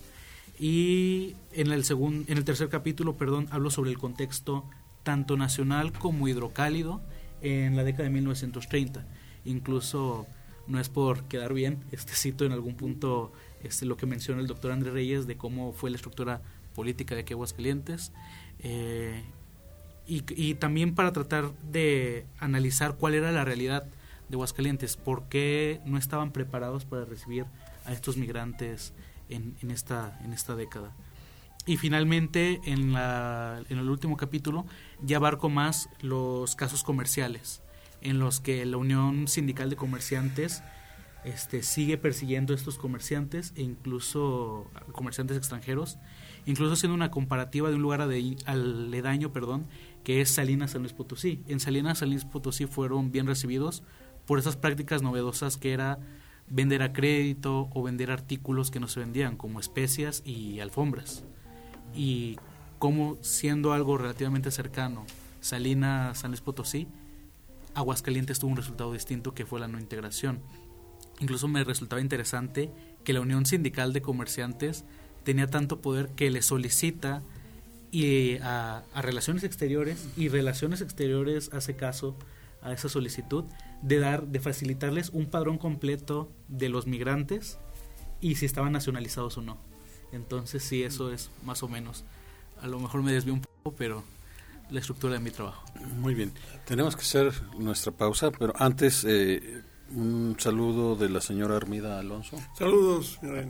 [0.60, 4.65] Y en el, segundo, en el tercer capítulo, perdón, hablo sobre el contexto
[5.04, 7.02] tanto nacional como hidrocálido
[7.43, 9.06] en la década de 1930.
[9.45, 10.25] Incluso
[10.65, 13.32] no es por quedar bien, este cito en algún punto
[13.63, 16.41] este, lo que menciona el doctor Andrés Reyes de cómo fue la estructura
[16.73, 18.12] política de aquí Aguascalientes.
[18.60, 19.21] Eh,
[20.06, 23.86] y, también para tratar de analizar cuál era la realidad
[24.27, 27.45] de Aguascalientes, por qué no estaban preparados para recibir
[27.86, 28.93] a estos migrantes
[29.29, 30.93] en, en, esta, en esta década.
[31.65, 34.65] Y finalmente, en, la, en el último capítulo,
[35.02, 37.62] ya abarco más los casos comerciales,
[38.02, 40.62] en los que la Unión Sindical de Comerciantes
[41.23, 45.97] este, sigue persiguiendo a estos comerciantes e incluso comerciantes extranjeros,
[46.45, 49.67] incluso haciendo una comparativa de un lugar aledaño, perdón,
[50.04, 51.43] que es Salinas San Luis Potosí.
[51.47, 53.84] En Salinas San Luis Potosí fueron bien recibidos
[54.26, 55.99] por esas prácticas novedosas que era
[56.49, 61.23] vender a crédito o vender artículos que no se vendían, como especias y alfombras.
[61.95, 62.38] Y
[62.79, 65.06] como siendo algo relativamente cercano,
[65.41, 66.88] Salinas San Luis Potosí,
[67.75, 70.41] Aguascalientes tuvo un resultado distinto que fue la no integración
[71.19, 72.71] Incluso me resultaba interesante
[73.03, 74.84] que la Unión Sindical de Comerciantes
[75.23, 77.21] tenía tanto poder que le solicita
[77.91, 82.17] y a, Relaciones Exteriores y Relaciones Exteriores hace caso
[82.62, 83.45] a esa solicitud
[83.82, 87.60] de dar de facilitarles un padrón completo de los migrantes
[88.19, 89.72] y si estaban nacionalizados o no.
[90.13, 92.06] Entonces sí, eso es más o menos.
[92.62, 94.04] A lo mejor me desvío un poco, pero
[94.69, 95.65] la estructura de mi trabajo.
[95.97, 96.32] Muy bien.
[96.65, 99.62] Tenemos que hacer nuestra pausa, pero antes eh,
[99.93, 102.38] un saludo de la señora Armida Alonso.
[102.58, 103.43] Saludos, señora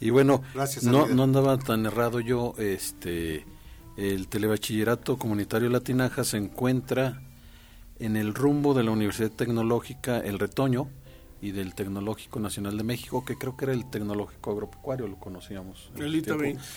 [0.00, 0.42] Y bueno,
[0.82, 3.44] no, no andaba tan errado yo, este
[3.96, 7.20] el telebachillerato comunitario Latinaja se encuentra
[7.98, 10.88] en el rumbo de la Universidad Tecnológica El Retoño,
[11.42, 15.90] y del Tecnológico Nacional de México, que creo que era el Tecnológico Agropecuario, lo conocíamos.
[15.96, 16.22] El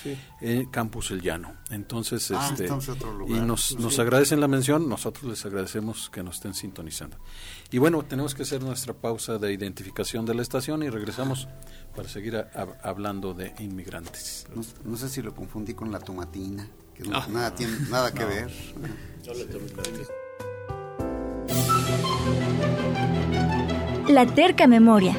[0.01, 0.67] sí.
[0.71, 1.55] Campus El Llano.
[1.69, 2.67] Entonces, ah, este,
[3.27, 7.17] y nos, nos agradecen la mención, nosotros les agradecemos que nos estén sintonizando.
[7.71, 11.47] Y bueno, tenemos que hacer nuestra pausa de identificación de la estación y regresamos
[11.95, 12.45] para seguir
[12.83, 14.47] hablando de inmigrantes.
[14.85, 17.27] No, sé si lo confundí con la tomatina, que ah.
[17.29, 18.51] nada tiene nada que ver.
[24.09, 25.15] La terca memoria.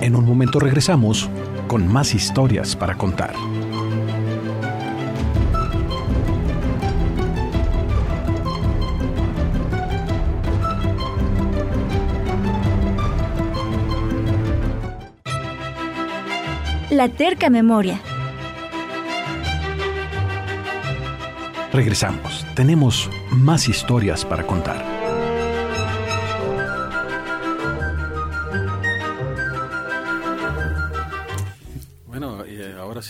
[0.00, 1.30] En un momento regresamos
[1.68, 3.32] con más historias para contar.
[16.90, 18.00] La terca memoria.
[21.72, 22.44] Regresamos.
[22.56, 24.99] Tenemos más historias para contar.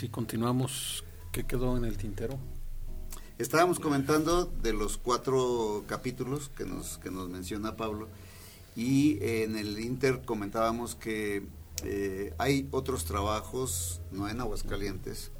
[0.00, 1.04] Si continuamos.
[1.30, 2.38] ¿Qué quedó en el tintero?
[3.36, 8.08] Estábamos comentando de los cuatro capítulos que nos, que nos menciona Pablo
[8.74, 11.42] y en el Inter comentábamos que
[11.84, 15.32] eh, hay otros trabajos, no en Aguascalientes,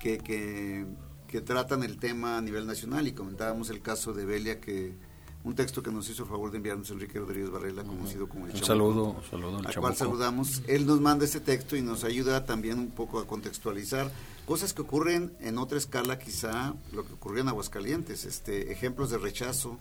[0.00, 0.86] que, que,
[1.26, 4.94] que, tratan el tema a nivel nacional y comentábamos el caso de Belia que
[5.46, 8.52] un texto que nos hizo el favor de enviarnos Enrique Rodríguez Varela, conocido como el
[8.52, 10.62] Un Chamuco, saludo, un saludo al al cual saludamos.
[10.66, 14.10] Él nos manda este texto y nos ayuda también un poco a contextualizar
[14.44, 19.18] cosas que ocurren en otra escala, quizá lo que ocurrió en Aguascalientes, este, ejemplos de
[19.18, 19.78] rechazo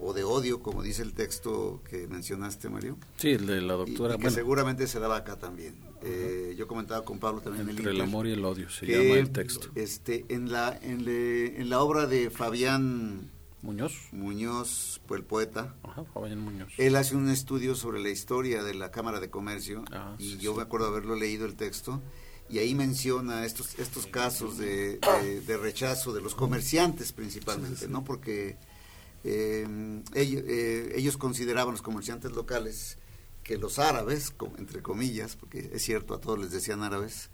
[0.00, 2.96] o de odio, como dice el texto que mencionaste, Mario.
[3.16, 4.14] Sí, el de la doctora.
[4.14, 5.74] y que bueno, seguramente se daba acá también.
[6.02, 8.86] Eh, yo comentaba con Pablo también en entre el Inter, amor y el odio se
[8.86, 9.68] que, llama el texto.
[9.74, 13.30] Este, en la en, le- en la obra de Fabián
[13.62, 13.92] Muñoz.
[14.12, 16.72] Muñoz, pues el poeta, Ajá, Fabián Muñoz.
[16.78, 20.38] él hace un estudio sobre la historia de la Cámara de Comercio Ah, y sí,
[20.38, 20.56] yo sí.
[20.58, 22.00] me acuerdo haberlo leído el texto
[22.48, 28.04] y ahí menciona estos estos casos de, de- de rechazo de los comerciantes principalmente, ¿no?
[28.04, 28.56] Porque
[29.24, 29.66] eh,
[30.14, 32.98] ellos, eh, ellos consideraban los comerciantes locales
[33.42, 37.30] que los árabes, entre comillas, porque es cierto, a todos les decían árabes,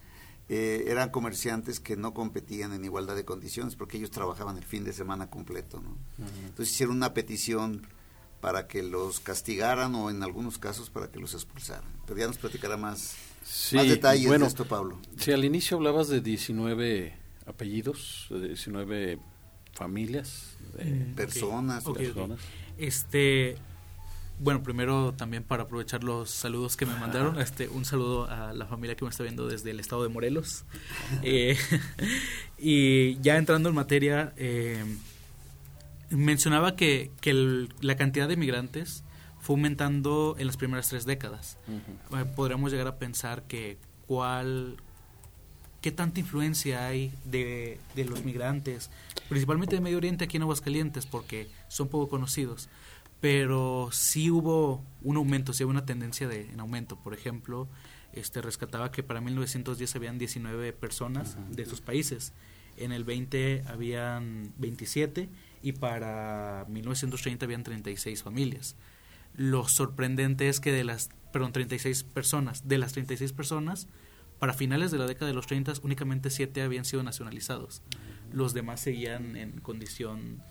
[0.48, 4.84] eh, eran comerciantes que no competían en igualdad de condiciones porque ellos trabajaban el fin
[4.84, 5.96] de semana completo, ¿no?
[6.46, 7.86] Entonces hicieron una petición
[8.40, 11.90] para que los castigaran o en algunos casos para que los expulsaran.
[12.06, 14.98] Pero ya nos platicará más, Sí, más detalles bueno, de esto, Pablo.
[15.18, 19.18] Sí, al inicio hablabas de 19 apellidos, de 19
[19.72, 22.38] familias, de Mm, Personas, personas.
[22.76, 23.56] Este,
[24.40, 28.66] bueno, primero también para aprovechar los saludos que me mandaron, este, un saludo a la
[28.66, 30.64] familia que me está viendo desde el estado de Morelos.
[31.22, 31.56] Eh,
[32.58, 34.84] y ya entrando en materia, eh,
[36.10, 39.04] mencionaba que, que el- la cantidad de migrantes
[39.40, 41.58] fue aumentando en las primeras tres décadas.
[41.68, 44.76] Eh, podríamos llegar a pensar que cuál
[45.80, 48.88] qué tanta influencia hay de, de los migrantes,
[49.28, 52.70] principalmente de Medio Oriente aquí en Aguascalientes, porque son poco conocidos.
[53.24, 56.96] Pero sí hubo un aumento, sí hubo una tendencia de, en aumento.
[56.96, 57.70] Por ejemplo,
[58.12, 62.34] este rescataba que para 1910 habían 19 personas de esos países.
[62.76, 65.30] En el 20 habían 27
[65.62, 68.76] y para 1930 habían 36 familias.
[69.34, 73.88] Lo sorprendente es que de las, perdón, 36 personas, de las 36 personas,
[74.38, 77.80] para finales de la década de los 30 únicamente 7 habían sido nacionalizados.
[78.34, 80.42] Los demás seguían en condición,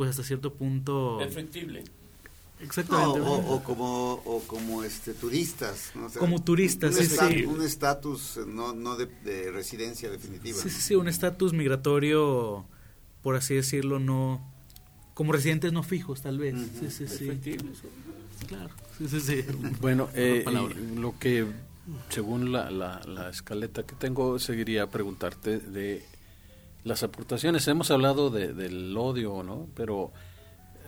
[0.00, 1.18] pues hasta cierto punto...
[1.20, 3.20] No, Exactamente.
[3.20, 6.06] o, o como o como este turistas ¿no?
[6.06, 7.44] O sea, Como turistas, un sí, esta- sí.
[7.44, 12.64] un estatus eh, no no de, de residencia definitiva Sí, sí, sí, un estatus migratorio,
[13.22, 14.40] por así decirlo, no...
[15.12, 16.54] Como residentes no fijos, tal vez.
[16.80, 17.26] Sí, sí, sí.
[17.26, 17.72] Perfectible.
[18.48, 18.70] Claro.
[18.96, 19.44] Sí, sí, sí.
[19.82, 20.42] Bueno, eh,
[20.96, 21.44] lo que,
[22.08, 26.02] según la, la, la escaleta que tengo, seguiría a preguntarte de
[26.84, 27.66] las aportaciones.
[27.68, 29.68] Hemos hablado de, del odio, ¿no?
[29.74, 30.12] Pero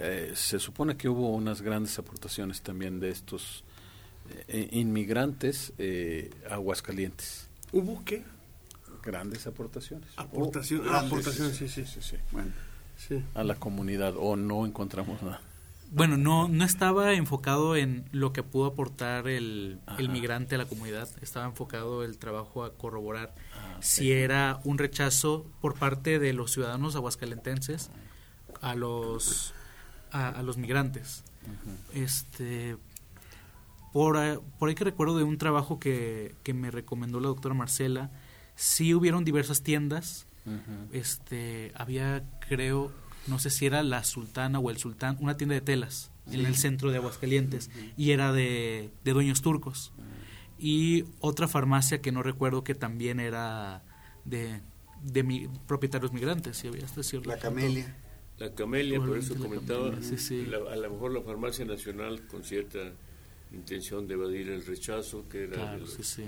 [0.01, 3.65] eh, se supone que hubo unas grandes aportaciones también de estos
[4.49, 7.49] eh, inmigrantes eh, a Aguascalientes.
[7.73, 8.25] ¿Hubo qué?
[9.03, 10.09] Grandes aportaciones.
[10.17, 11.85] Aportación, Oh, grandes, aportación, sí, sí.
[11.85, 12.17] sí, sí.
[12.31, 12.53] bueno
[12.97, 13.23] sí.
[13.35, 15.41] A la comunidad, o no encontramos nada.
[15.95, 20.65] Bueno, no, no estaba enfocado en lo que pudo aportar el, el migrante a la
[20.67, 23.35] comunidad, estaba enfocado el trabajo a corroborar.
[23.55, 27.91] Ah, si era un rechazo por parte de los ciudadanos aguascalentenses
[28.61, 29.53] a los
[30.11, 31.25] a, a los migrantes.
[31.95, 32.77] Este
[33.93, 37.55] por, ahí- por ahí que recuerdo de un trabajo que, que me recomendó la doctora
[37.55, 38.11] Marcela,
[38.55, 40.27] sí hubieron diversas tiendas.
[40.93, 42.91] Este había creo
[43.27, 46.55] no sé si era la sultana o el sultán una tienda de telas en el
[46.57, 49.93] centro de Aguascalientes y era de, de dueños turcos.
[50.59, 53.83] Y otra farmacia que no recuerdo que también era
[54.25, 54.61] de,
[55.03, 57.49] de mi- propietarios migrantes si había hasta cierto la punto.
[57.49, 57.97] camelia.
[58.39, 60.47] La camelia, por eso comentaba, camelia, sí, sí.
[60.47, 62.79] la- a lo mejor la farmacia nacional con cierta
[63.53, 66.25] intención de evadir el rechazo, que era de claro los- sí sí.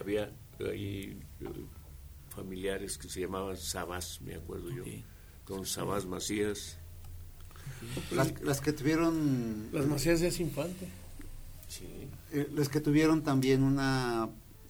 [0.00, 1.46] Había ahí eh,
[2.28, 4.84] familiares que se llamaban Sabás, me acuerdo yo,
[5.46, 6.76] Don Sabás Macías.
[8.12, 10.88] las, las que tuvieron Las Macías de Infante.
[11.68, 11.86] Sí.
[12.32, 14.28] eh, las que tuvieron también una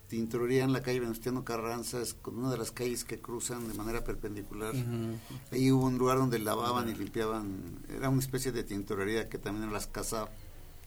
[0.09, 3.75] tintorería en la calle Venustiano Carranza es con una de las calles que cruzan de
[3.75, 5.19] manera perpendicular Ujú.
[5.51, 9.73] ahí hubo un lugar donde lavaban y limpiaban era una especie de tintorería que también
[9.73, 10.31] las casaba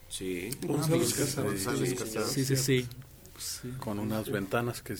[0.08, 0.48] Sí.
[0.66, 2.26] González sí, Casado.
[2.28, 2.88] sí sí
[3.78, 4.96] con unas ventanas que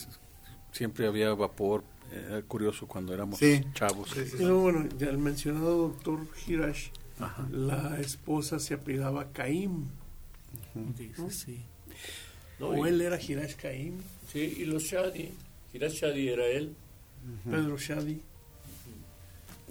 [0.71, 1.83] siempre había vapor.
[2.11, 3.61] Era curioso cuando éramos Sí.
[3.73, 4.09] chavos.
[4.11, 6.89] Sí, bueno, ya el mencionado doctor Hirash,
[7.19, 7.47] Ajá.
[7.51, 9.85] la esposa se apellidaba Caim.
[11.29, 11.59] Sí.
[12.59, 13.97] No, o y- él era Hirash Caim,
[14.31, 15.31] Sí, y los Shadi.
[15.71, 16.75] Giras Shadi era él.
[17.43, 18.21] Pedro Shadi.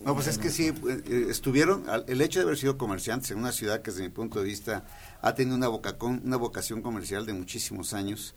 [0.04, 3.38] No, pues es que sí, eh, estuvieron, al- el hecho de haber sido comerciantes en
[3.38, 4.86] una ciudad que desde mi punto de vista
[5.20, 8.34] ha tenido una, vocacón- una vocación comercial de muchísimos años,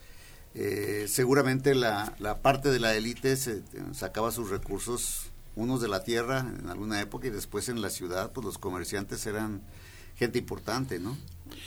[0.53, 6.03] eh, seguramente la, la parte de la élite se, sacaba sus recursos, unos de la
[6.03, 9.61] tierra en alguna época y después en la ciudad, pues los comerciantes eran
[10.15, 11.17] gente importante, ¿no?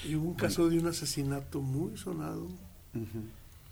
[0.07, 2.49] Y hubo un caso de un asesinato muy sonado.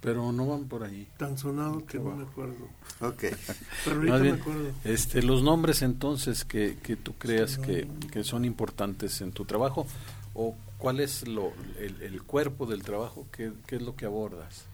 [0.01, 1.07] Pero no van por ahí.
[1.17, 2.69] Tan sonado que no me acuerdo.
[3.01, 3.25] Ok.
[3.85, 4.73] Pero ahorita me acuerdo.
[4.83, 9.87] Este, los nombres entonces que, que tú creas que, que, son importantes en tu trabajo
[10.35, 14.65] o cuál es lo, el, el cuerpo del trabajo, ¿Qué, qué es lo que abordas.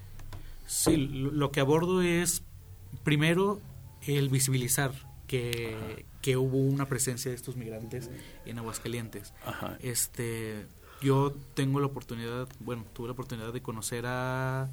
[0.68, 2.42] Sí, lo que abordo es
[3.02, 3.60] primero
[4.06, 4.92] el visibilizar
[5.26, 8.10] que, que hubo una presencia de estos migrantes
[8.44, 9.32] en Aguascalientes.
[9.46, 9.78] Ajá.
[9.80, 10.66] Este,
[11.00, 14.68] yo tengo la oportunidad, bueno, tuve la oportunidad de conocer a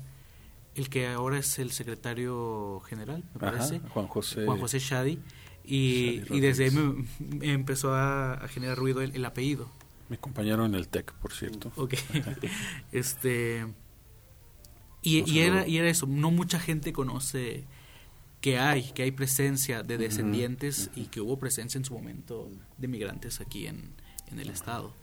[0.75, 5.19] el que ahora es el secretario general, me parece, Juan José, Juan José Shadi,
[5.63, 9.69] y, y desde ahí me, me empezó a, a, generar ruido el, el, apellido.
[10.09, 11.71] Mi compañero en el TEC, por cierto.
[11.77, 11.93] Ok.
[12.91, 13.65] este,
[15.05, 17.63] y, y, era, y era eso, no mucha gente conoce
[18.41, 21.03] que hay, que hay presencia de descendientes uh -huh.
[21.03, 23.93] y que hubo presencia en su momento de migrantes aquí en,
[24.31, 24.93] en el estado.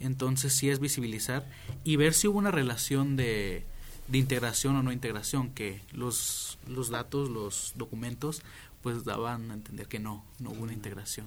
[0.00, 1.48] Entonces sí es visibilizar
[1.84, 3.64] y ver si hubo una relación de,
[4.08, 8.42] de integración o no integración, que los, los datos, los documentos,
[8.82, 11.26] pues daban a entender que no, no hubo una integración.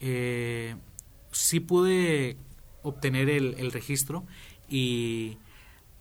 [0.00, 0.76] Eh,
[1.32, 2.36] sí pude
[2.82, 4.24] obtener el, el registro
[4.68, 5.38] y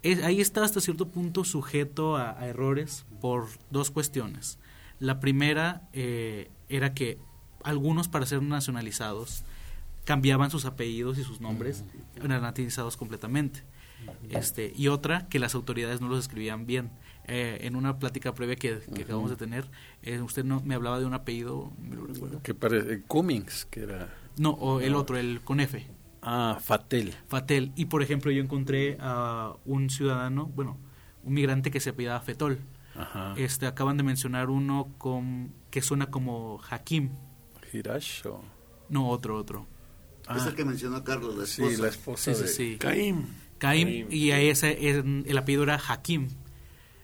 [0.04, 4.60] es, ahí está hasta cierto punto sujeto a, a, errores por dos cuestiones.
[5.00, 7.18] La primera eh, era que
[7.64, 9.44] algunos para ser nacionalizados
[10.04, 11.84] cambiaban sus apellidos y sus nombres,
[12.18, 13.64] eran nativizados completamente.
[14.30, 16.92] Este, y otra, que las autoridades no los escribían bien.
[17.26, 19.66] Eh, en una plática previa que, que acabamos de tener,
[20.02, 22.42] eh, usted no me hablaba de un apellido, me lo recuerdo.
[22.44, 24.14] Que parece, Cummings, que era...
[24.38, 25.88] No, o el otro, el con F.
[26.24, 27.14] Ah, Fatel.
[27.28, 27.72] Fatel.
[27.76, 30.78] Y por ejemplo, yo encontré a un ciudadano, bueno,
[31.24, 32.60] un migrante que se apellidaba Fetol.
[32.96, 33.34] Ajá.
[33.38, 37.10] Este, acaban de mencionar uno con, que suena como Hakim.
[37.72, 38.42] Hirash o...
[38.90, 39.68] No, otro, otro.
[40.28, 40.38] Ah.
[40.38, 41.76] Es el que mencionó Carlos, la esposa.
[41.76, 42.48] Sí, la esposa sí, de...
[42.48, 42.78] sí, sí.
[42.78, 43.26] Caim.
[43.58, 46.28] Caim, y a ese, el apellido era Hakim.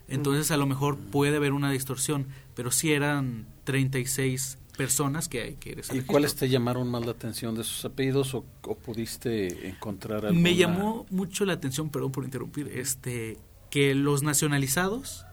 [0.07, 5.55] Entonces a lo mejor puede haber una distorsión, pero sí eran 36 personas que hay
[5.55, 10.25] que ¿Y cuáles te llamaron más la atención de sus apellidos o, o pudiste encontrar
[10.25, 10.41] alguna?
[10.41, 13.37] Me llamó mucho la atención, perdón por interrumpir, este
[13.69, 15.25] que los nacionalizados,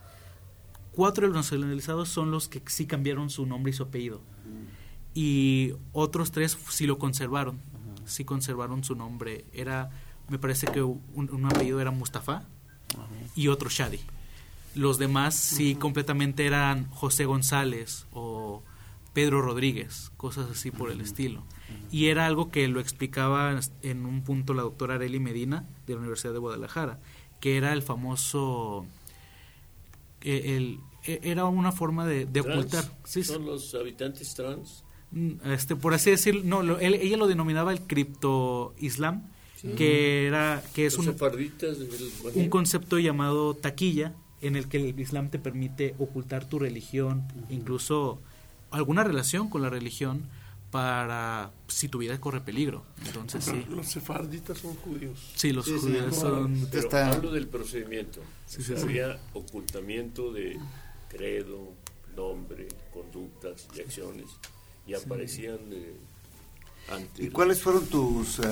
[0.90, 4.20] cuatro de los nacionalizados son los que sí cambiaron su nombre y su apellido.
[5.14, 7.61] Y otros tres sí lo conservaron,
[8.05, 9.44] sí conservaron su nombre.
[9.53, 9.90] Era
[10.28, 12.42] me parece que un, un apellido era Mustafa
[13.36, 14.01] y otro Shadi.
[14.74, 18.64] Los demás sí completamente eran José González o
[19.16, 21.42] Pedro Rodríguez, cosas así por el estilo.
[21.90, 26.00] Y era algo que lo explicaba en un punto la doctora Areli Medina de la
[26.00, 27.00] Universidad de Guadalajara,
[27.40, 28.84] que era el famoso...
[30.20, 32.84] El, el, era una forma de, de ocultar.
[33.04, 33.24] ¿Sí?
[33.24, 34.84] ¿Son los habitantes trans?
[35.46, 39.22] Este, por así decirlo, no, lo, él, ella lo denominaba el cripto islam,
[39.54, 39.68] Sí.
[39.68, 41.16] que era que es un,
[42.34, 47.40] un, concepto llamado taquilla en el que el Islam te permite ocultar tu religión, uh
[47.40, 47.54] -huh.
[47.54, 48.20] incluso
[48.70, 50.28] alguna relación con la religión
[50.70, 52.84] para si tu vida corre peligro.
[53.06, 53.64] Entonces sí.
[53.70, 55.18] Los sefarditas son judíos.
[55.34, 56.68] Sí, los sí, judíos sí, son.
[56.70, 57.12] Pero está...
[57.12, 58.20] hablo del procedimiento.
[58.46, 60.58] Sí, Había ocultamiento de
[61.08, 61.72] credo,
[62.16, 64.26] nombre, conductas y acciones
[64.86, 65.58] y aparecían.
[65.70, 65.96] Eh,
[67.18, 68.42] ¿Y cuáles fueron tus uh,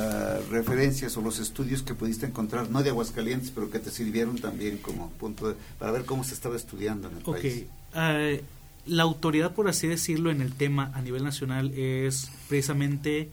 [0.51, 4.79] referencias o los estudios que pudiste encontrar, no de Aguascalientes, pero que te sirvieron también
[4.79, 7.69] como punto de, para ver cómo se estaba estudiando en el okay.
[7.93, 8.41] país?
[8.41, 8.45] Uh,
[8.87, 13.31] la autoridad, por así decirlo, en el tema a nivel nacional es precisamente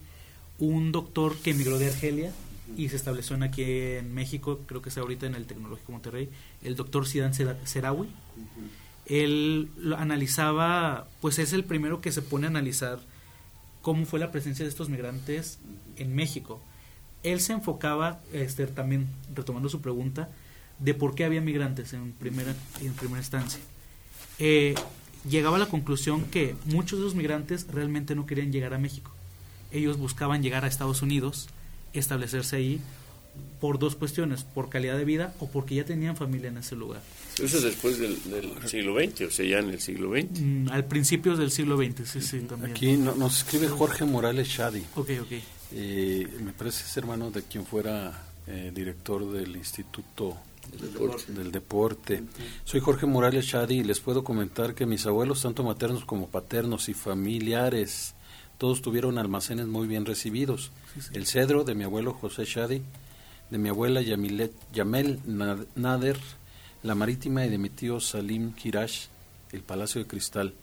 [0.60, 2.32] un doctor que emigró de Argelia
[2.78, 6.30] y se estableció aquí en México, creo que está ahorita en el Tecnológico Monterrey,
[6.64, 8.08] el doctor Sidan Serawi.
[9.08, 13.00] Él lo analizaba, pues es el primero que se pone a analizar
[13.82, 15.60] cómo fue la presencia de estos migrantes
[15.98, 16.62] en México.
[17.24, 20.30] Él se enfocaba, este, también retomando su pregunta,
[20.80, 23.60] de por qué había migrantes en primera, en primera instancia.
[24.40, 24.76] Eh,
[25.30, 29.12] llegaba a la conclusión que muchos de los migrantes realmente no querían llegar a México.
[29.72, 31.48] Ellos buscaban llegar a Estados Unidos,
[31.94, 32.82] establecerse ahí
[33.60, 37.02] por dos cuestiones, por calidad de vida o porque ya tenían familia en ese lugar.
[37.42, 40.42] Eso es después del, del siglo XX, o sea, ya en el siglo XX.
[40.42, 42.72] Mm, al principio del siglo XX, sí, sí, también.
[42.72, 44.84] Aquí no, nos escribe Jorge Morales Shadi.
[44.96, 45.32] Ok, ok.
[45.74, 50.38] Eh, me parece es hermano de quien fuera eh, director del Instituto
[50.72, 51.34] del Deporte.
[51.34, 52.24] Del deporte.
[52.64, 56.90] Soy Jorge Morales Shadi y les puedo comentar que mis abuelos, tanto maternos como paternos
[56.90, 58.16] y familiares,
[58.58, 60.72] todos tuvieron almacenes muy bien recibidos.
[60.94, 61.10] Sí, sí.
[61.14, 62.82] El cedro de mi abuelo José Shadi,
[63.50, 65.20] de mi abuela Yamilet, Yamel
[65.76, 66.18] Nader,
[66.84, 69.08] la Marítima y de mi tío Salim Kirash,
[69.52, 70.54] el Palacio de Cristal.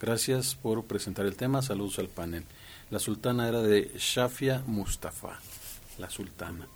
[0.00, 1.60] Gracias por presentar el tema.
[1.60, 2.44] Saludos al panel.
[2.90, 5.38] La sultana era de Shafia Mustafa.
[5.98, 6.66] La Sultana.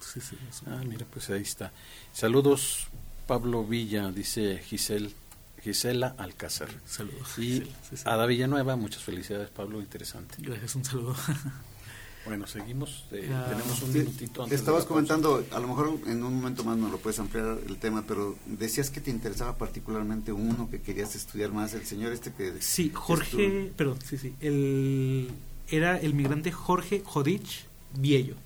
[0.67, 1.73] Ah, mira, pues ahí está.
[2.13, 2.89] Saludos,
[3.27, 5.11] Pablo Villa, dice Giselle,
[5.63, 6.69] Gisela Alcázar.
[6.87, 7.39] Saludos.
[7.39, 7.63] Y
[8.05, 10.37] Ada Villanueva, muchas felicidades, Pablo, interesante.
[10.39, 11.17] Gracias, un saludo.
[12.25, 13.05] Bueno, seguimos.
[13.11, 14.61] eh, tenemos un Sí, minutito antes.
[14.61, 18.05] Estabas comentando, a lo mejor en un momento más nos lo puedes ampliar el tema,
[18.07, 22.63] pero decías que te interesaba particularmente uno que querías estudiar más, el señor este que...
[22.63, 24.37] Sí, Jorge, perdón, sí, sí.
[24.41, 25.33] El,
[25.69, 27.65] era el migrante Jorge Jodich
[27.95, 28.37] Biello.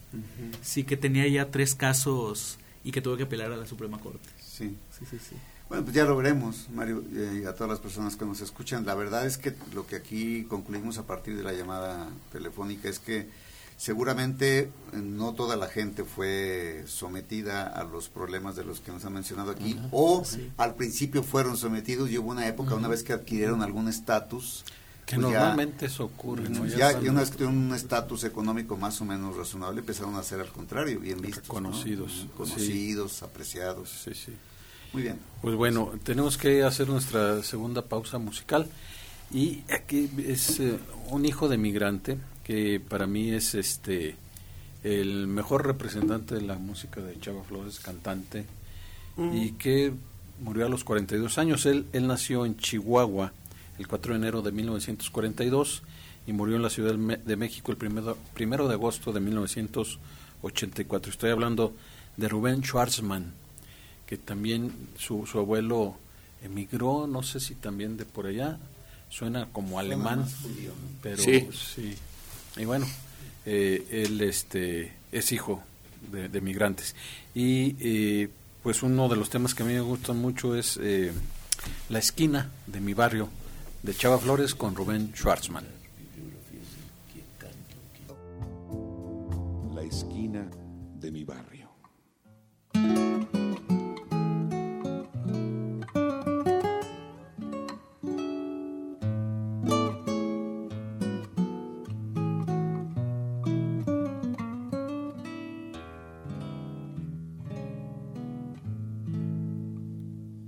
[0.63, 4.29] Sí, que tenía ya tres casos y que tuvo que apelar a la Suprema Corte.
[4.39, 4.77] Sí.
[4.99, 5.37] Sí, sí, sí.
[5.69, 8.87] Bueno, pues ya lo veremos, Mario, eh, y a todas las personas que nos escuchan.
[8.87, 13.01] La verdad es que lo que aquí concluimos a partir de la llamada telefónica es
[13.01, 13.29] que
[13.77, 19.05] seguramente eh, no toda la gente fue sometida a los problemas de los que nos
[19.05, 20.23] han mencionado aquí, o
[20.57, 24.65] al principio fueron sometidos y hubo una época, una vez que adquirieron algún estatus,
[25.07, 26.67] Que pues ya- normalmente eso ocurre, ¿no?
[26.67, 30.17] ya, están y una vez que tuvieron un estatus económico más o menos razonable, empezaron
[30.17, 31.47] a ser al contrario, bien vistos.
[31.49, 31.55] ¿no?
[31.55, 33.89] Reconocidos, Conocidos, apreciados.
[34.05, 34.33] Sí, sí.
[34.93, 35.19] Muy bien.
[35.43, 38.69] Pues bueno, tenemos que hacer nuestra segunda pausa musical.
[39.33, 40.79] Y aquí es eh,
[41.11, 44.17] un hijo de migrante que para mí es este
[44.85, 48.45] el mejor representante de la música de Chava Flores, cantante,
[49.33, 49.93] y que
[50.41, 51.67] murió a los 42 años.
[51.67, 53.33] Él, él nació en Chihuahua
[53.79, 55.83] el 4 de enero de 1942
[56.27, 61.13] y murió en la Ciudad de México el primero, primero de agosto de 1984.
[61.13, 61.75] Estoy hablando
[62.17, 63.33] de Rubén Schwarzman,
[64.07, 65.97] que también su, su abuelo
[66.43, 68.59] emigró, no sé si también de por allá,
[69.09, 70.89] suena como alemán, más judío, ¿no?
[71.03, 71.49] pero Sí.
[71.53, 71.95] sí.
[72.57, 72.87] Y bueno,
[73.45, 75.63] eh, él este, es hijo
[76.11, 76.95] de, de migrantes.
[77.35, 78.29] Y eh,
[78.63, 81.13] pues uno de los temas que a mí me gustan mucho es eh,
[81.89, 83.29] La esquina de mi barrio,
[83.83, 85.65] de Chava Flores con Rubén Schwarzman.
[89.75, 90.49] La esquina
[91.01, 91.71] de mi barrio.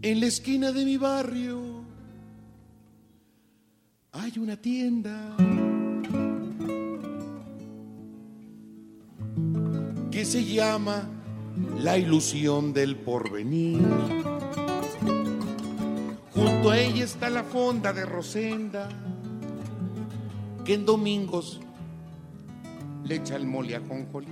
[0.01, 1.68] En la esquina de mi barrio
[4.61, 5.37] tienda
[10.11, 11.09] que se llama
[11.79, 13.81] La ilusión del porvenir.
[16.35, 18.89] Junto a ella está la fonda de Rosenda,
[20.65, 21.61] que en domingos
[23.05, 24.27] le echa el mole a jonjolí.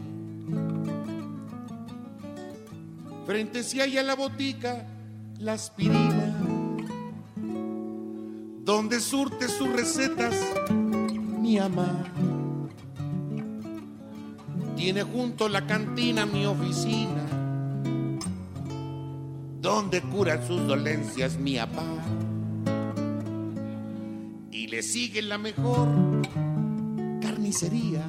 [3.27, 4.87] Frente si hay a la botica
[5.39, 6.26] la aspirina,
[8.77, 10.35] donde surte sus recetas
[10.71, 12.05] mi mamá.
[14.77, 17.25] Tiene junto la cantina mi oficina,
[19.63, 21.87] donde cura sus dolencias mi papá.
[24.51, 25.89] Y le sigue la mejor
[27.23, 28.05] carnicería,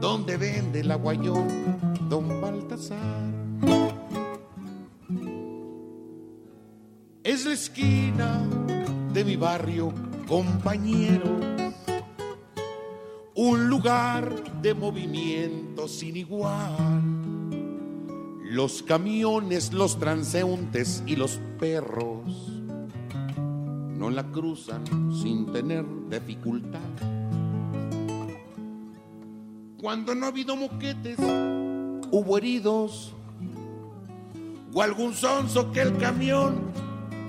[0.00, 1.48] donde vende el aguayón
[2.08, 3.39] don Baltasar.
[7.60, 8.42] Esquina
[9.12, 9.92] de mi barrio,
[10.26, 11.38] compañero
[13.34, 16.88] un lugar de movimiento sin igual.
[18.44, 22.62] Los camiones, los transeúntes y los perros
[23.94, 24.82] no la cruzan
[25.14, 26.80] sin tener dificultad.
[29.76, 33.12] Cuando no ha habido moquetes, hubo heridos
[34.72, 36.79] o algún sonso que el camión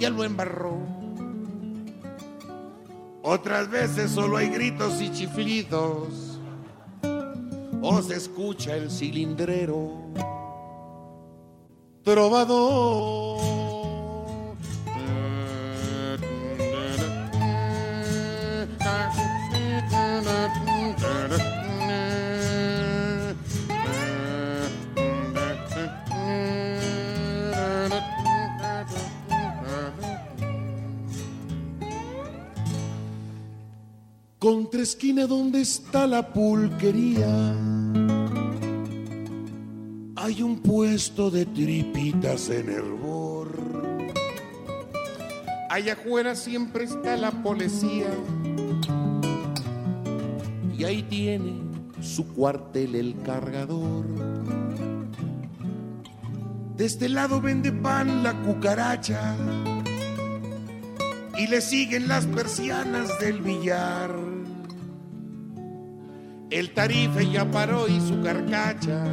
[0.01, 0.79] ya lo embarró.
[3.21, 6.39] Otras veces solo hay gritos y chiflidos.
[7.83, 9.91] O se escucha el cilindrero.
[12.03, 13.60] Trovador.
[34.41, 37.53] Contra esquina donde está la pulquería
[40.15, 43.51] hay un puesto de tripitas en hervor.
[45.69, 48.07] Allá afuera siempre está la policía
[50.75, 51.61] y ahí tiene
[52.01, 54.07] su cuartel el cargador.
[56.77, 59.35] De este lado vende pan la cucaracha
[61.41, 64.11] y le siguen las persianas del billar.
[66.51, 69.03] El tarife ya paró y su carcacha,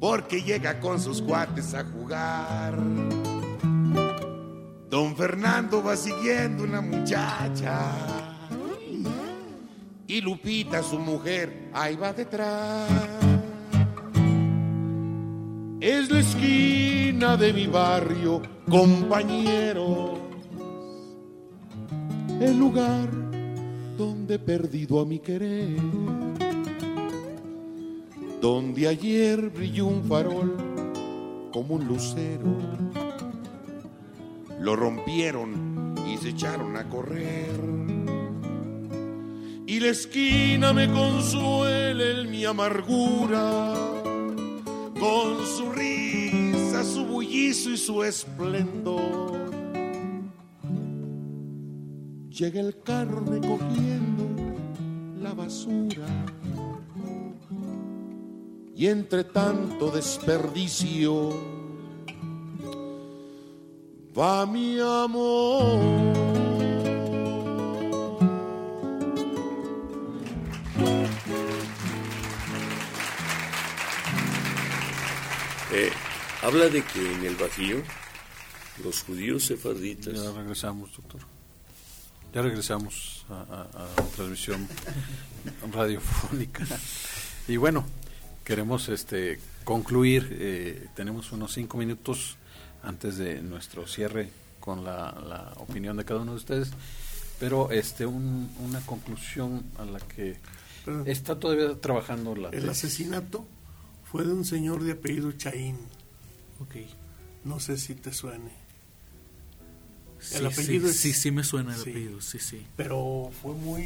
[0.00, 2.76] porque llega con sus cuates a jugar.
[4.90, 7.80] Don Fernando va siguiendo una muchacha
[10.08, 12.90] y Lupita, su mujer, ahí va detrás.
[15.80, 20.27] Es la esquina de mi barrio, compañero,
[22.40, 23.08] el lugar
[23.96, 25.76] donde he perdido a mi querer,
[28.40, 30.56] donde ayer brilló un farol
[31.52, 32.56] como un lucero,
[34.60, 37.78] lo rompieron y se echaron a correr
[39.68, 43.74] y la esquina me consuela en mi amargura,
[44.98, 49.27] con su risa, su bullizo y su esplendor.
[52.38, 54.24] Llega el carro recogiendo
[55.20, 56.06] la basura
[58.76, 61.30] y entre tanto desperdicio
[64.16, 65.80] va mi amor.
[75.72, 75.90] Eh,
[76.44, 77.78] habla de que en el Bajío
[78.84, 80.14] los judíos sefarditas...
[80.14, 81.37] Ya regresamos, doctor.
[82.34, 83.62] Ya regresamos a, a,
[84.02, 84.68] a transmisión
[85.72, 86.66] radiofónica.
[87.48, 87.84] Y bueno,
[88.44, 90.28] queremos este concluir.
[90.38, 92.36] Eh, tenemos unos cinco minutos
[92.82, 96.70] antes de nuestro cierre con la, la opinión de cada uno de ustedes.
[97.40, 100.36] Pero este un, una conclusión a la que
[100.84, 101.08] Perdón.
[101.08, 102.50] está todavía trabajando la...
[102.50, 103.46] El asesinato
[104.04, 105.78] fue de un señor de apellido Chaín.
[106.60, 106.76] Ok.
[107.44, 108.50] No sé si te suene.
[110.20, 111.90] Sí, El apellido sí, es- sí, sí me suena el sí.
[111.90, 112.66] apellido, sí, sí.
[112.76, 113.84] Pero fue muy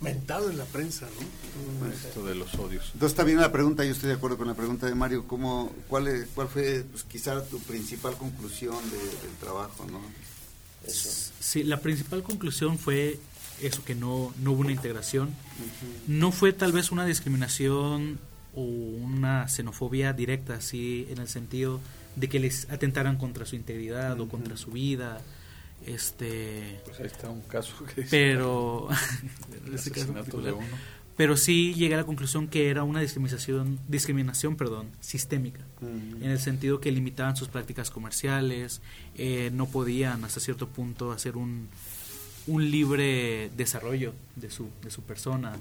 [0.00, 1.06] mentado en la prensa,
[1.80, 1.88] ¿no?
[1.90, 2.84] Esto de los odios.
[2.92, 5.72] Entonces está bien la pregunta, yo estoy de acuerdo con la pregunta de Mario, ¿cómo,
[5.88, 9.86] cuál, es- cuál fue pues, quizá tu principal conclusión de- del trabajo?
[9.90, 10.00] ¿no?
[10.86, 13.18] Sí, la principal conclusión fue
[13.62, 15.30] eso, que no, no hubo una integración.
[16.06, 18.18] No fue tal vez una discriminación
[18.54, 21.80] o una xenofobia directa, así en el sentido
[22.16, 25.20] de que les atentaran contra su integridad o contra su vida.
[25.86, 28.88] Este, Pues ahí está un caso que dice- pero
[29.74, 30.54] ese caso particular.
[31.16, 35.60] pero sí llegué a la conclusión que era una discriminación discriminación perdón sistémica.
[35.82, 38.80] En el sentido que limitaban sus prácticas comerciales
[39.16, 41.68] eh, no podían hasta cierto punto hacer un
[42.46, 45.56] un libre desarrollo de su de su persona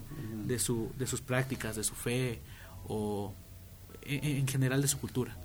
[0.45, 2.39] de su de sus prácticas de su fe
[2.87, 3.33] o
[4.01, 5.37] en, en general de su cultura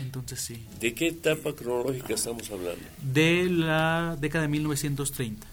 [0.00, 2.82] entonces sí ¿De qué etapa cronológica estamos hablando?
[3.02, 5.46] de la década de 1930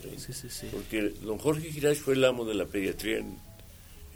[0.00, 0.20] Treinta.
[0.20, 3.36] sí sí sí Porque don Jorge Girash fue el amo de la pediatría en,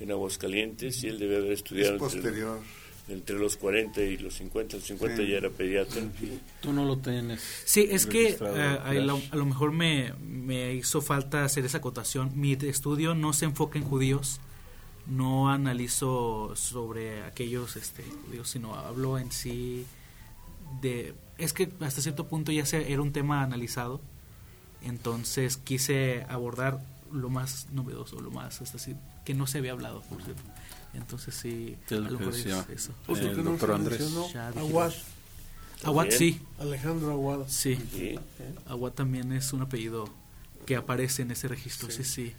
[0.01, 2.61] en Aguascalientes y él debe haber estudiado Es entre, posterior.
[3.09, 4.77] entre los 40 y los 50.
[4.77, 5.29] Los 50 Sí.
[5.29, 6.03] ya era pediatra.
[6.61, 7.41] Tú no lo tienes.
[7.65, 11.79] Sí, es que eh, a, lo, a lo mejor me, me hizo falta hacer esa
[11.79, 12.31] acotación.
[12.35, 14.41] Mi estudio no se enfoca en judíos,
[15.11, 19.85] no analizo sobre aquellos este, judíos, sino hablo en sí
[20.81, 21.15] de...
[21.37, 24.01] Es que hasta cierto punto ya se, era un tema analizado,
[24.83, 26.81] entonces quise abordar
[27.13, 28.95] lo más novedoso, lo más hasta así,
[29.25, 30.43] que no se había hablado, por cierto.
[30.95, 32.67] Entonces sí, a lo que mejor es decía.
[32.73, 32.93] eso.
[33.07, 34.03] Otro El doctor se Andrés.
[34.57, 34.93] Aguad,
[35.85, 37.47] Aguad, sí, Alejandro Aguad.
[37.49, 37.79] sí.
[37.93, 38.19] Sí.
[38.69, 40.09] Agua también es un apellido
[40.67, 42.35] que aparece en ese registro, sí, sí.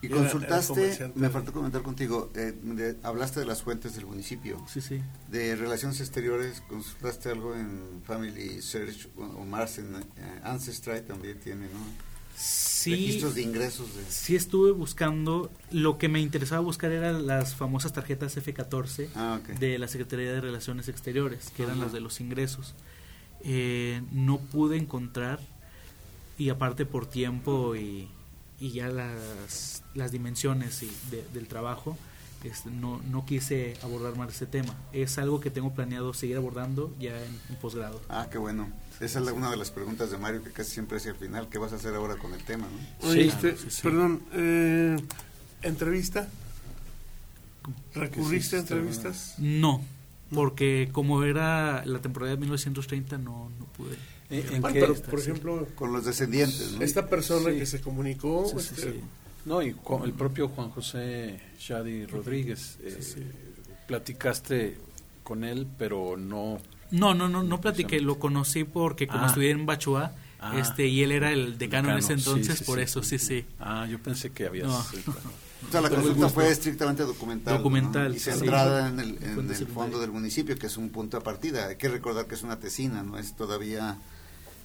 [0.00, 4.64] Y consultaste, me faltó comentar contigo, eh, de- hablaste de las fuentes del municipio.
[4.68, 5.00] Sí, sí.
[5.28, 11.66] De relaciones exteriores, consultaste algo en Family Search o Mars en eh, Ancestry también tiene,
[11.66, 12.08] ¿no?
[12.36, 14.04] Sí, Registros de ingresos de...
[14.08, 19.76] sí estuve buscando, lo que me interesaba buscar eran las famosas tarjetas F14 Ah, de
[19.78, 21.84] la Secretaría de Relaciones Exteriores, que eran Ajá.
[21.86, 22.76] las de los ingresos.
[23.42, 25.40] Eh, no pude encontrar,
[26.38, 28.08] y aparte por tiempo y,
[28.60, 31.96] y ya las, las dimensiones y de- del trabajo,
[32.44, 34.74] este, no, no quise abordar más ese tema.
[34.92, 38.00] Es algo que tengo planeado seguir abordando ya en, en posgrado.
[38.08, 38.68] Ah, qué bueno.
[39.00, 41.48] Esa es la- una de las preguntas de Mario que casi siempre hace al final.
[41.48, 42.66] ¿Qué vas a hacer ahora con el tema,
[43.00, 43.08] no?
[43.08, 43.28] Oye, Sí.
[43.28, 43.82] este, Sí, sí.
[43.82, 44.96] perdón, eh,
[45.62, 46.28] ¿entrevista?
[47.94, 49.34] ¿Recurriste a entrevistas?
[49.38, 49.82] No,
[50.32, 53.96] porque como era la temporada de 1930 no, no pude.
[54.30, 56.82] ¿En- en Ah, qué- pero, por ejemplo, Con los descendientes, ¿no?
[56.84, 57.58] esta persona Sí.
[57.58, 59.00] que se comunicó, Sí, sí, este, sí.
[59.46, 62.98] No, y con el propio Juan José Shadi Rodríguez, eh,
[63.86, 64.76] platicaste
[65.22, 66.58] con él, pero no...
[66.90, 69.28] No, no, no, no platiqué, lo conocí porque como Ah.
[69.28, 73.02] estudié en Bachua, Ah, este y él era el decano, en ese entonces, por eso,
[73.02, 73.44] sí, sí.
[73.58, 74.68] Ah, yo pensé que había...
[74.68, 77.56] o sea, la consulta fue estrictamente documental.
[77.58, 78.14] Documental.
[78.14, 81.66] Y centrada en el, en el fondo del municipio, que es un punto de partida.
[81.66, 83.98] Hay que recordar que es una tesina, no es todavía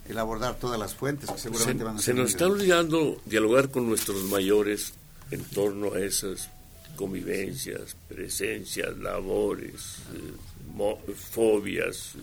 [0.07, 3.69] el abordar todas las fuentes que seguramente se, van a Se nos está olvidando dialogar
[3.69, 4.93] con nuestros mayores
[5.31, 6.49] en torno a esas
[6.95, 12.13] convivencias, presencias, labores, eh, fobias,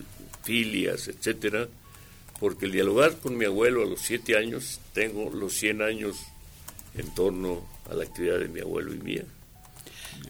[0.43, 1.67] filias, etcétera,
[2.39, 6.17] porque el dialogar con mi abuelo a los siete años, tengo los cien años
[6.95, 9.25] en torno a la actividad de mi abuelo y mía.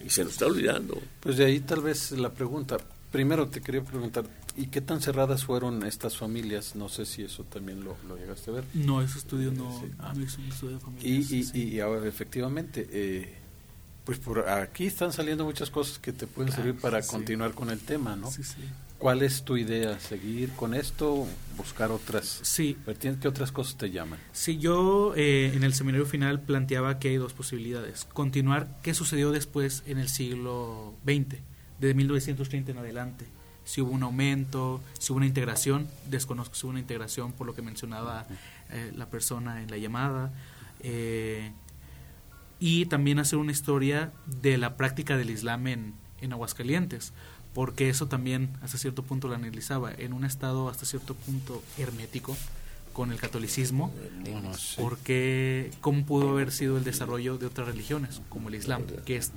[0.06, 1.02] Y se nos está olvidando.
[1.20, 2.78] Pues de ahí tal vez la pregunta.
[3.12, 4.26] Primero te quería preguntar,
[4.56, 6.76] ¿y qué tan cerradas fueron estas familias?
[6.76, 8.64] No sé si eso también lo, llegaste a ver.
[8.74, 9.70] No, ese estudio no,
[10.24, 11.32] es un estudio de familias.
[11.32, 13.34] Y, y, y ahora, efectivamente, eh,
[14.04, 17.80] pues por aquí están saliendo muchas cosas que te pueden servir para continuar con el
[17.80, 18.32] tema, ¿no?
[18.32, 18.62] Sí, sí.
[19.02, 20.00] ¿Cuál es tu idea?
[20.00, 21.26] ¿Seguir con esto?
[21.58, 22.40] ¿Buscar otras?
[22.44, 22.78] Sí.
[23.00, 24.20] ¿Qué otras cosas te llaman?
[24.32, 28.06] Sí, yo eh, en el seminario final planteaba que hay dos posibilidades.
[28.06, 31.40] Continuar qué sucedió después en el siglo XX,
[31.80, 33.26] de 1930 en adelante.
[33.72, 37.56] Si hubo un aumento, si hubo una integración, desconozco si hubo una integración por lo
[37.56, 38.28] que mencionaba
[38.70, 40.34] eh, la persona en la llamada.
[40.82, 41.54] Eh,
[42.60, 47.14] y también hacer una historia de la práctica del Islam en, en Aguascalientes,
[47.54, 52.36] porque eso también hasta cierto punto lo analizaba, en un estado hasta cierto punto hermético
[52.92, 53.94] con el catolicismo,
[54.76, 59.32] porque cómo pudo haber sido el desarrollo de otras religiones, como el Islam, que es,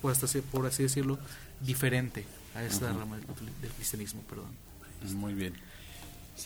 [0.00, 1.18] por, así decirlo,
[1.60, 4.22] diferente a esta rama del, cristianismo.
[4.22, 4.50] Perdón.
[5.16, 5.54] Muy bien.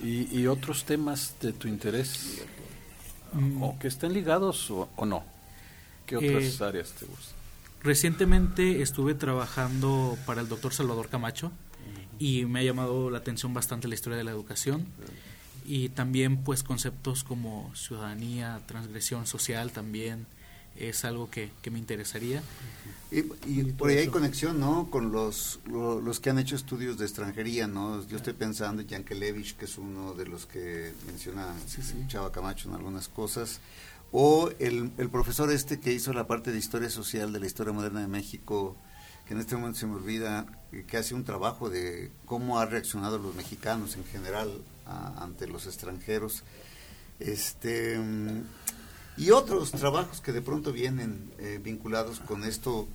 [0.00, 2.42] ¿Y, y otros temas de tu interés?
[3.32, 3.62] Mm.
[3.62, 5.24] ¿O que estén ligados o no?
[6.08, 7.36] ¿Qué otras eh, áreas te gustan?
[7.82, 11.52] Recientemente estuve trabajando para el doctor Salvador Camacho
[12.18, 14.86] y me ha llamado la atención bastante la historia de la educación
[15.64, 20.26] y también pues conceptos como ciudadanía, transgresión social también
[20.78, 22.42] es algo que, me interesaría.
[23.10, 23.22] Y,
[23.72, 24.90] por ahí hay conexión, ¿no?
[24.90, 28.06] Con los, los que han hecho estudios de extranjería, ¿no?
[28.06, 31.54] Yo estoy pensando en Yankelevich, que es uno de los que menciona
[32.06, 33.60] Chava Camacho en algunas cosas
[34.12, 37.72] o el, el, profesor este que hizo la parte de historia social de la historia
[37.72, 38.76] moderna de México,
[39.26, 40.46] que en este momento se me olvida,
[40.86, 44.50] que hace un trabajo de cómo ha reaccionado los mexicanos en general
[45.18, 46.42] ante los extranjeros,
[47.20, 47.98] este
[49.18, 52.88] y otros trabajos que de pronto vienen eh, vinculados con esto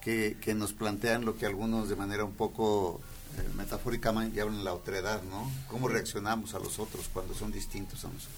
[0.00, 3.00] que, que, nos plantean lo que algunos de manera un poco
[3.36, 5.50] eh, metafóricamente llaman la otredad, ¿no?
[5.68, 8.36] Cómo reaccionamos a los otros cuando son distintos a nosotros.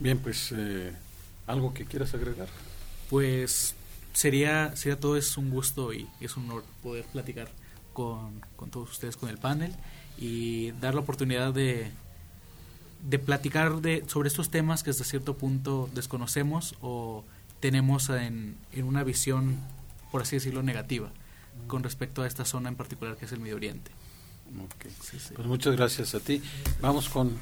[0.00, 0.92] Bien, pues eh,
[1.48, 2.46] ¿Algo que quieras agregar?
[3.08, 3.74] Pues
[4.12, 7.48] sería, sería todo es un gusto y es un honor poder platicar
[7.94, 9.74] con, todos ustedes, con el panel
[10.18, 11.90] y dar la oportunidad de,
[13.02, 17.24] de platicar de, sobre estos temas que hasta cierto punto desconocemos o
[17.60, 19.56] tenemos en, en una visión,
[20.10, 21.10] por así decirlo, negativa
[21.66, 23.90] con respecto a esta zona en particular que es el Medio Oriente.
[25.34, 26.42] Pues muchas gracias a ti.
[26.80, 27.32] Vamos con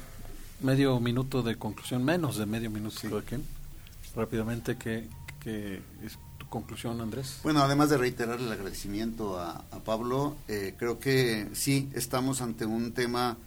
[0.61, 2.97] medio minuto de conclusión, menos de medio minuto.
[2.99, 3.07] Sí
[4.15, 5.07] rápidamente, ¿qué,
[6.03, 7.39] es tu conclusión, Andrés?
[7.43, 12.91] Bueno, además de reiterar el agradecimiento a, Pablo, eh, creo que sí estamos ante un
[12.91, 13.37] tema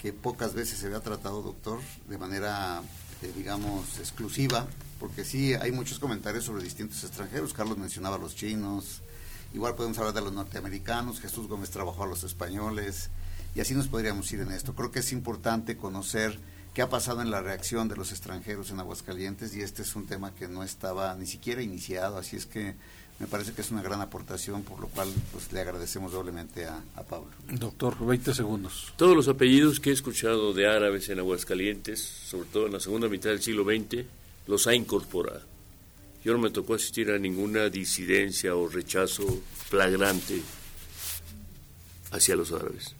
[0.00, 1.78] que pocas veces se había tratado, doctor,
[2.08, 2.82] de manera,
[3.22, 4.66] eh, digamos, exclusiva,
[4.98, 7.52] porque sí hay muchos comentarios sobre distintos extranjeros.
[7.52, 9.02] Carlos mencionaba a los chinos,
[9.52, 13.10] igual podemos hablar de los norteamericanos, Jesús Gómez trabajó a los españoles,
[13.54, 14.74] y así nos podríamos ir en esto.
[14.74, 16.38] Creo que es importante conocer
[16.72, 20.06] qué ha pasado en la reacción de los extranjeros en Aguascalientes y este es un
[20.06, 22.76] tema que no estaba ni siquiera iniciado, así es que
[23.20, 26.82] me parece que es una gran aportación, por lo cual pues, le agradecemos doblemente a,
[27.08, 27.28] Pablo.
[27.52, 28.94] Doctor, 20 segundos.
[28.96, 33.08] Todos los apellidos que he escuchado de árabes en Aguascalientes, sobre todo en la segunda
[33.08, 34.06] mitad del siglo XX,
[34.46, 35.42] los ha incorporado.
[36.24, 40.40] Yo no me tocó asistir a ninguna disidencia o rechazo flagrante
[42.12, 42.94] hacia los árabes.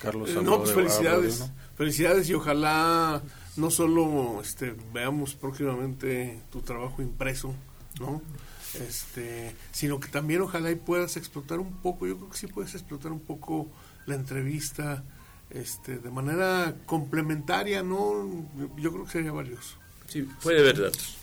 [0.00, 1.44] Carlos eh, no, pues felicidades.
[1.76, 3.22] Felicidades y ojalá
[3.56, 7.54] no solo este, veamos próximamente tu trabajo impreso,
[8.00, 8.22] ¿no?
[8.74, 12.74] Este, sino que también ojalá y puedas explotar un poco, yo creo que sí puedes
[12.74, 13.68] explotar un poco
[14.06, 15.02] la entrevista
[15.50, 18.46] este, de manera complementaria, ¿no?
[18.76, 19.76] Yo creo que sería valioso.
[20.08, 21.16] Sí, puede haber datos.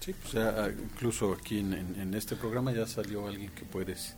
[0.00, 4.14] Sí, o sea, incluso aquí en, en, este programa ya salió alguien que puedes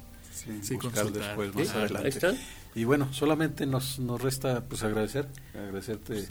[0.63, 2.37] sí, buscar después más adelante.
[2.75, 6.27] Y bueno, solamente nos, nos resta pues agradecer, agradecerte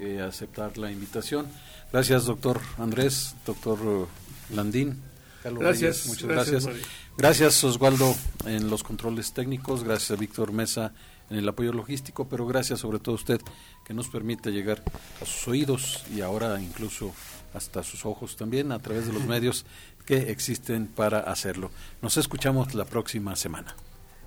[0.00, 1.46] eh, aceptar la invitación.
[1.92, 4.08] Gracias, doctor Andrés, doctor
[4.50, 5.00] Landín.
[5.44, 6.06] gracias.
[6.06, 6.68] muchas gracias.
[7.16, 8.14] Gracias, Osvaldo,
[8.44, 9.84] en los controles técnicos.
[9.84, 10.92] Gracias a Víctor Mesa
[11.30, 13.40] en el apoyo logístico, pero gracias sobre todo a usted
[13.84, 14.82] que nos permite llegar
[15.22, 17.12] a sus oídos y ahora incluso
[17.54, 19.64] hasta sus ojos también a través de los medios
[20.06, 21.70] que existen para hacerlo.
[22.02, 23.74] Nos escuchamos la próxima semana.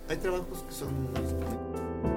[0.10, 2.17] Hay trabajos que son